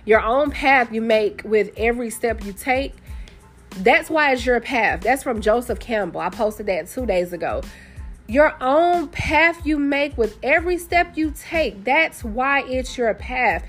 Your 0.05 0.21
own 0.21 0.51
path 0.51 0.93
you 0.93 1.01
make 1.01 1.43
with 1.45 1.71
every 1.77 2.11
step 2.11 2.45
you 2.45 2.53
take. 2.53 2.97
That's 3.77 4.11
why 4.11 4.33
it's 4.33 4.45
your 4.45 4.61
path. 4.61 5.01
That's 5.01 5.23
from 5.23 5.41
Joseph 5.41 5.81
Campbell. 5.81 6.21
I 6.21 6.29
posted 6.31 6.67
that 6.67 6.89
two 6.89 7.07
days 7.07 7.33
ago 7.33 7.63
your 8.29 8.55
own 8.63 9.09
path 9.09 9.67
you 9.67 9.79
make 9.79 10.17
with 10.17 10.39
every 10.43 10.79
step 10.79 11.17
you 11.17 11.33
take. 11.39 11.85
That's 11.85 12.25
why 12.25 12.63
it's 12.63 12.97
your 12.97 13.13
path. 13.15 13.67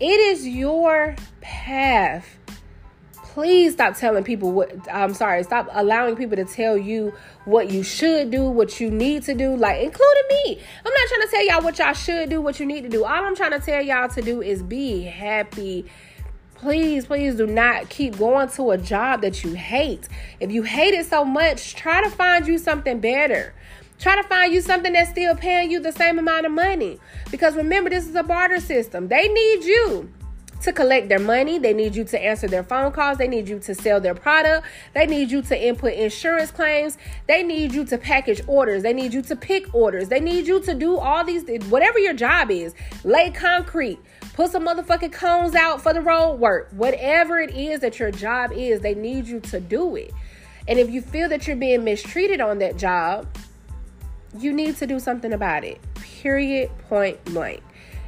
It 0.00 0.20
is 0.20 0.46
your 0.46 1.16
path. 1.40 2.36
Please 3.14 3.72
stop 3.72 3.96
telling 3.96 4.22
people 4.22 4.52
what 4.52 4.72
I'm 4.92 5.12
sorry, 5.14 5.42
stop 5.42 5.68
allowing 5.72 6.14
people 6.14 6.36
to 6.36 6.44
tell 6.44 6.76
you 6.76 7.12
what 7.46 7.70
you 7.70 7.82
should 7.82 8.30
do, 8.30 8.44
what 8.48 8.78
you 8.78 8.90
need 8.90 9.24
to 9.24 9.34
do, 9.34 9.56
like 9.56 9.82
including 9.82 10.22
me. 10.28 10.60
I'm 10.84 10.92
not 10.92 11.08
trying 11.08 11.22
to 11.22 11.28
tell 11.30 11.46
y'all 11.46 11.62
what 11.62 11.78
y'all 11.78 11.94
should 11.94 12.30
do, 12.30 12.40
what 12.40 12.60
you 12.60 12.66
need 12.66 12.82
to 12.82 12.88
do. 12.88 13.04
All 13.04 13.24
I'm 13.24 13.34
trying 13.34 13.52
to 13.52 13.58
tell 13.58 13.82
y'all 13.82 14.08
to 14.10 14.22
do 14.22 14.40
is 14.40 14.62
be 14.62 15.02
happy 15.02 15.86
please, 16.64 17.04
please 17.04 17.34
do 17.34 17.46
not 17.46 17.90
keep 17.90 18.16
going 18.16 18.48
to 18.48 18.70
a 18.70 18.78
job 18.78 19.20
that 19.20 19.44
you 19.44 19.52
hate. 19.52 20.08
If 20.40 20.50
you 20.50 20.62
hate 20.62 20.94
it 20.94 21.04
so 21.04 21.22
much, 21.22 21.74
try 21.74 22.02
to 22.02 22.08
find 22.08 22.46
you 22.46 22.56
something 22.56 23.00
better. 23.00 23.52
Try 23.98 24.16
to 24.16 24.26
find 24.26 24.50
you 24.50 24.62
something 24.62 24.94
that's 24.94 25.10
still 25.10 25.36
paying 25.36 25.70
you 25.70 25.78
the 25.78 25.92
same 25.92 26.18
amount 26.18 26.46
of 26.46 26.52
money. 26.52 26.98
Because 27.30 27.54
remember, 27.54 27.90
this 27.90 28.08
is 28.08 28.14
a 28.14 28.22
barter 28.22 28.60
system. 28.60 29.08
They 29.08 29.28
need 29.28 29.64
you 29.64 30.10
to 30.62 30.72
collect 30.72 31.08
their 31.08 31.18
money. 31.18 31.58
They 31.58 31.72
need 31.72 31.94
you 31.94 32.04
to 32.04 32.22
answer 32.22 32.46
their 32.46 32.62
phone 32.62 32.92
calls. 32.92 33.18
They 33.18 33.28
need 33.28 33.48
you 33.48 33.58
to 33.60 33.74
sell 33.74 34.00
their 34.00 34.14
product. 34.14 34.66
They 34.94 35.06
need 35.06 35.30
you 35.30 35.42
to 35.42 35.60
input 35.60 35.94
insurance 35.94 36.50
claims. 36.50 36.98
They 37.26 37.42
need 37.42 37.72
you 37.72 37.84
to 37.86 37.98
package 37.98 38.42
orders. 38.46 38.82
They 38.82 38.92
need 38.92 39.12
you 39.12 39.22
to 39.22 39.36
pick 39.36 39.74
orders. 39.74 40.08
They 40.08 40.20
need 40.20 40.46
you 40.46 40.60
to 40.60 40.74
do 40.74 40.96
all 40.96 41.24
these, 41.24 41.44
whatever 41.68 41.98
your 41.98 42.14
job 42.14 42.50
is, 42.50 42.74
lay 43.04 43.30
concrete, 43.30 43.98
put 44.34 44.50
some 44.50 44.66
motherfucking 44.66 45.12
cones 45.12 45.54
out 45.54 45.80
for 45.80 45.92
the 45.92 46.00
road 46.00 46.34
work. 46.36 46.68
Whatever 46.72 47.40
it 47.40 47.54
is 47.54 47.80
that 47.80 47.98
your 47.98 48.10
job 48.10 48.52
is, 48.52 48.80
they 48.80 48.94
need 48.94 49.26
you 49.26 49.40
to 49.40 49.60
do 49.60 49.96
it. 49.96 50.12
And 50.66 50.78
if 50.78 50.88
you 50.90 51.02
feel 51.02 51.28
that 51.28 51.46
you're 51.46 51.56
being 51.56 51.84
mistreated 51.84 52.40
on 52.40 52.58
that 52.60 52.78
job, 52.78 53.26
you 54.38 54.52
need 54.52 54.76
to 54.78 54.86
do 54.86 54.98
something 54.98 55.32
about 55.32 55.62
it. 55.62 55.78
Period, 55.94 56.70
point 56.88 57.22
blank. 57.26 57.62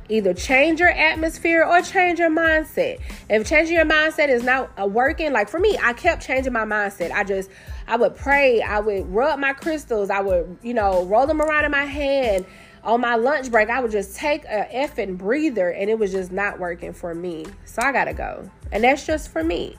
Either 0.09 0.33
change 0.35 0.81
your 0.81 0.91
atmosphere 0.91 1.65
or 1.65 1.83
change 1.83 2.19
your 2.19 2.31
mindset. 2.31 3.01
If 3.29 3.49
changing 3.49 3.75
your 3.75 3.85
mindset 3.85 4.29
is 4.29 4.43
not 4.43 4.71
uh, 4.81 4.87
working, 4.87 5.33
like 5.33 5.49
for 5.49 5.59
me, 5.59 5.77
I 5.83 5.93
kept 5.93 6.25
changing 6.25 6.53
my 6.53 6.65
mindset. 6.65 7.11
I 7.11 7.25
just, 7.25 7.51
I 7.89 7.97
would 7.97 8.17
pray, 8.17 8.63
I 8.63 8.81
would 8.81 9.13
rub 9.13 9.39
my 9.39 9.53
crystals, 9.53 10.11
I 10.11 10.21
would, 10.21 10.59
you 10.63 10.75
know, 10.75 11.05
roll 11.05 11.27
them 11.27 11.41
around 11.41 11.65
in 11.65 11.71
my 11.71 11.85
hand. 11.85 12.47
On 12.85 13.01
my 13.01 13.17
lunch 13.17 13.51
break, 13.51 13.69
I 13.69 13.81
would 13.81 13.91
just 13.91 14.15
take 14.15 14.45
a 14.45 14.69
effing 14.73 15.19
breather 15.19 15.71
and 15.71 15.91
it 15.91 15.99
was 15.99 16.13
just 16.13 16.31
not 16.31 16.61
working 16.61 16.93
for 16.93 17.15
me. 17.15 17.45
So 17.65 17.83
I 17.83 17.91
gotta 17.91 18.15
go. 18.15 18.49
And 18.71 18.85
that's 18.85 19.05
just 19.05 19.33
for 19.33 19.43
me. 19.43 19.77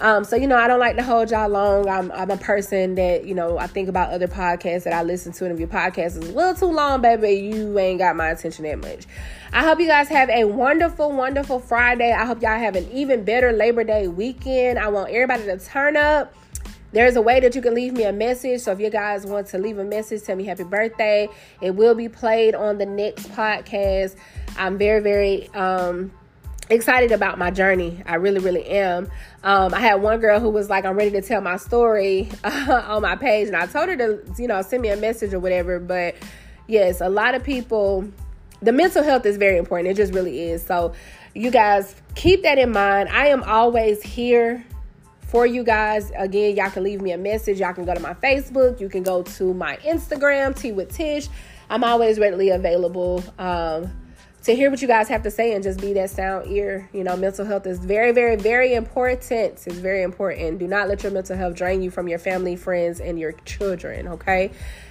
Um, 0.00 0.24
so 0.24 0.36
you 0.36 0.46
know, 0.46 0.56
I 0.56 0.66
don't 0.66 0.78
like 0.78 0.96
to 0.96 1.02
hold 1.02 1.30
y'all 1.30 1.48
long. 1.48 1.88
I'm 1.88 2.10
I'm 2.12 2.30
a 2.30 2.36
person 2.36 2.94
that 2.94 3.26
you 3.26 3.34
know 3.34 3.58
I 3.58 3.66
think 3.66 3.88
about 3.88 4.12
other 4.12 4.28
podcasts 4.28 4.84
that 4.84 4.92
I 4.92 5.02
listen 5.02 5.32
to, 5.32 5.44
and 5.44 5.52
if 5.52 5.58
your 5.58 5.68
podcast 5.68 6.06
is 6.06 6.16
a 6.16 6.32
little 6.32 6.54
too 6.54 6.74
long, 6.74 7.02
baby, 7.02 7.32
you 7.32 7.78
ain't 7.78 7.98
got 7.98 8.16
my 8.16 8.30
attention 8.30 8.64
that 8.64 8.78
much. 8.78 9.06
I 9.52 9.62
hope 9.64 9.80
you 9.80 9.86
guys 9.86 10.08
have 10.08 10.30
a 10.30 10.44
wonderful, 10.44 11.12
wonderful 11.12 11.58
Friday. 11.58 12.12
I 12.12 12.24
hope 12.24 12.40
y'all 12.40 12.58
have 12.58 12.76
an 12.76 12.90
even 12.92 13.24
better 13.24 13.52
Labor 13.52 13.84
Day 13.84 14.08
weekend. 14.08 14.78
I 14.78 14.88
want 14.88 15.10
everybody 15.10 15.44
to 15.44 15.58
turn 15.58 15.96
up. 15.96 16.34
There's 16.92 17.16
a 17.16 17.22
way 17.22 17.38
that 17.40 17.54
you 17.54 17.62
can 17.62 17.74
leave 17.74 17.92
me 17.92 18.04
a 18.04 18.12
message. 18.12 18.62
So 18.62 18.72
if 18.72 18.80
you 18.80 18.90
guys 18.90 19.24
want 19.24 19.46
to 19.48 19.58
leave 19.58 19.78
a 19.78 19.84
message, 19.84 20.22
tell 20.22 20.36
me 20.36 20.44
happy 20.44 20.64
birthday. 20.64 21.28
It 21.60 21.72
will 21.72 21.94
be 21.94 22.08
played 22.08 22.54
on 22.54 22.78
the 22.78 22.86
next 22.86 23.30
podcast. 23.30 24.16
I'm 24.56 24.78
very, 24.78 25.00
very 25.00 25.48
um 25.54 26.12
excited 26.70 27.12
about 27.12 27.38
my 27.38 27.50
journey. 27.50 28.02
I 28.06 28.14
really, 28.14 28.38
really 28.38 28.66
am. 28.66 29.10
Um, 29.42 29.72
I 29.72 29.80
had 29.80 30.02
one 30.02 30.20
girl 30.20 30.38
who 30.38 30.50
was 30.50 30.68
like, 30.68 30.84
I'm 30.84 30.96
ready 30.96 31.12
to 31.12 31.22
tell 31.22 31.40
my 31.40 31.56
story 31.56 32.28
uh, 32.44 32.84
on 32.88 33.02
my 33.02 33.16
page, 33.16 33.48
and 33.48 33.56
I 33.56 33.66
told 33.66 33.88
her 33.88 33.96
to, 33.96 34.20
you 34.38 34.46
know, 34.46 34.60
send 34.62 34.82
me 34.82 34.90
a 34.90 34.96
message 34.96 35.32
or 35.32 35.40
whatever. 35.40 35.78
But 35.78 36.16
yes, 36.66 37.00
a 37.00 37.08
lot 37.08 37.34
of 37.34 37.42
people, 37.42 38.06
the 38.60 38.72
mental 38.72 39.02
health 39.02 39.24
is 39.24 39.36
very 39.36 39.56
important. 39.56 39.88
It 39.88 39.96
just 39.96 40.12
really 40.12 40.40
is. 40.40 40.64
So, 40.64 40.92
you 41.34 41.50
guys 41.50 41.94
keep 42.14 42.42
that 42.42 42.58
in 42.58 42.72
mind. 42.72 43.08
I 43.08 43.28
am 43.28 43.42
always 43.44 44.02
here 44.02 44.64
for 45.20 45.46
you 45.46 45.62
guys. 45.62 46.10
Again, 46.16 46.56
y'all 46.56 46.70
can 46.70 46.82
leave 46.82 47.00
me 47.00 47.12
a 47.12 47.18
message. 47.18 47.60
Y'all 47.60 47.72
can 47.72 47.84
go 47.84 47.94
to 47.94 48.00
my 48.00 48.14
Facebook. 48.14 48.80
You 48.80 48.88
can 48.88 49.02
go 49.02 49.22
to 49.22 49.54
my 49.54 49.76
Instagram, 49.78 50.58
Tea 50.58 50.72
with 50.72 50.92
Tish. 50.92 51.28
I'm 51.68 51.84
always 51.84 52.18
readily 52.18 52.50
available. 52.50 53.22
Um, 53.38 53.92
to 54.44 54.54
hear 54.54 54.70
what 54.70 54.80
you 54.80 54.88
guys 54.88 55.08
have 55.08 55.22
to 55.22 55.30
say 55.30 55.54
and 55.54 55.62
just 55.62 55.80
be 55.80 55.92
that 55.92 56.10
sound 56.10 56.50
ear. 56.50 56.88
You 56.92 57.04
know, 57.04 57.16
mental 57.16 57.44
health 57.44 57.66
is 57.66 57.78
very, 57.78 58.12
very, 58.12 58.36
very 58.36 58.74
important. 58.74 59.30
It's 59.30 59.66
very 59.66 60.02
important. 60.02 60.58
Do 60.58 60.66
not 60.66 60.88
let 60.88 61.02
your 61.02 61.12
mental 61.12 61.36
health 61.36 61.54
drain 61.54 61.82
you 61.82 61.90
from 61.90 62.08
your 62.08 62.18
family, 62.18 62.56
friends, 62.56 63.00
and 63.00 63.18
your 63.18 63.32
children. 63.44 64.08
Okay. 64.08 64.50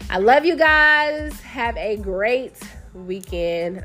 I 0.10 0.20
love 0.20 0.46
you 0.46 0.56
guys. 0.56 1.40
Have 1.42 1.78
a 1.78 1.98
great 1.98 2.58
weekend. 2.94 3.84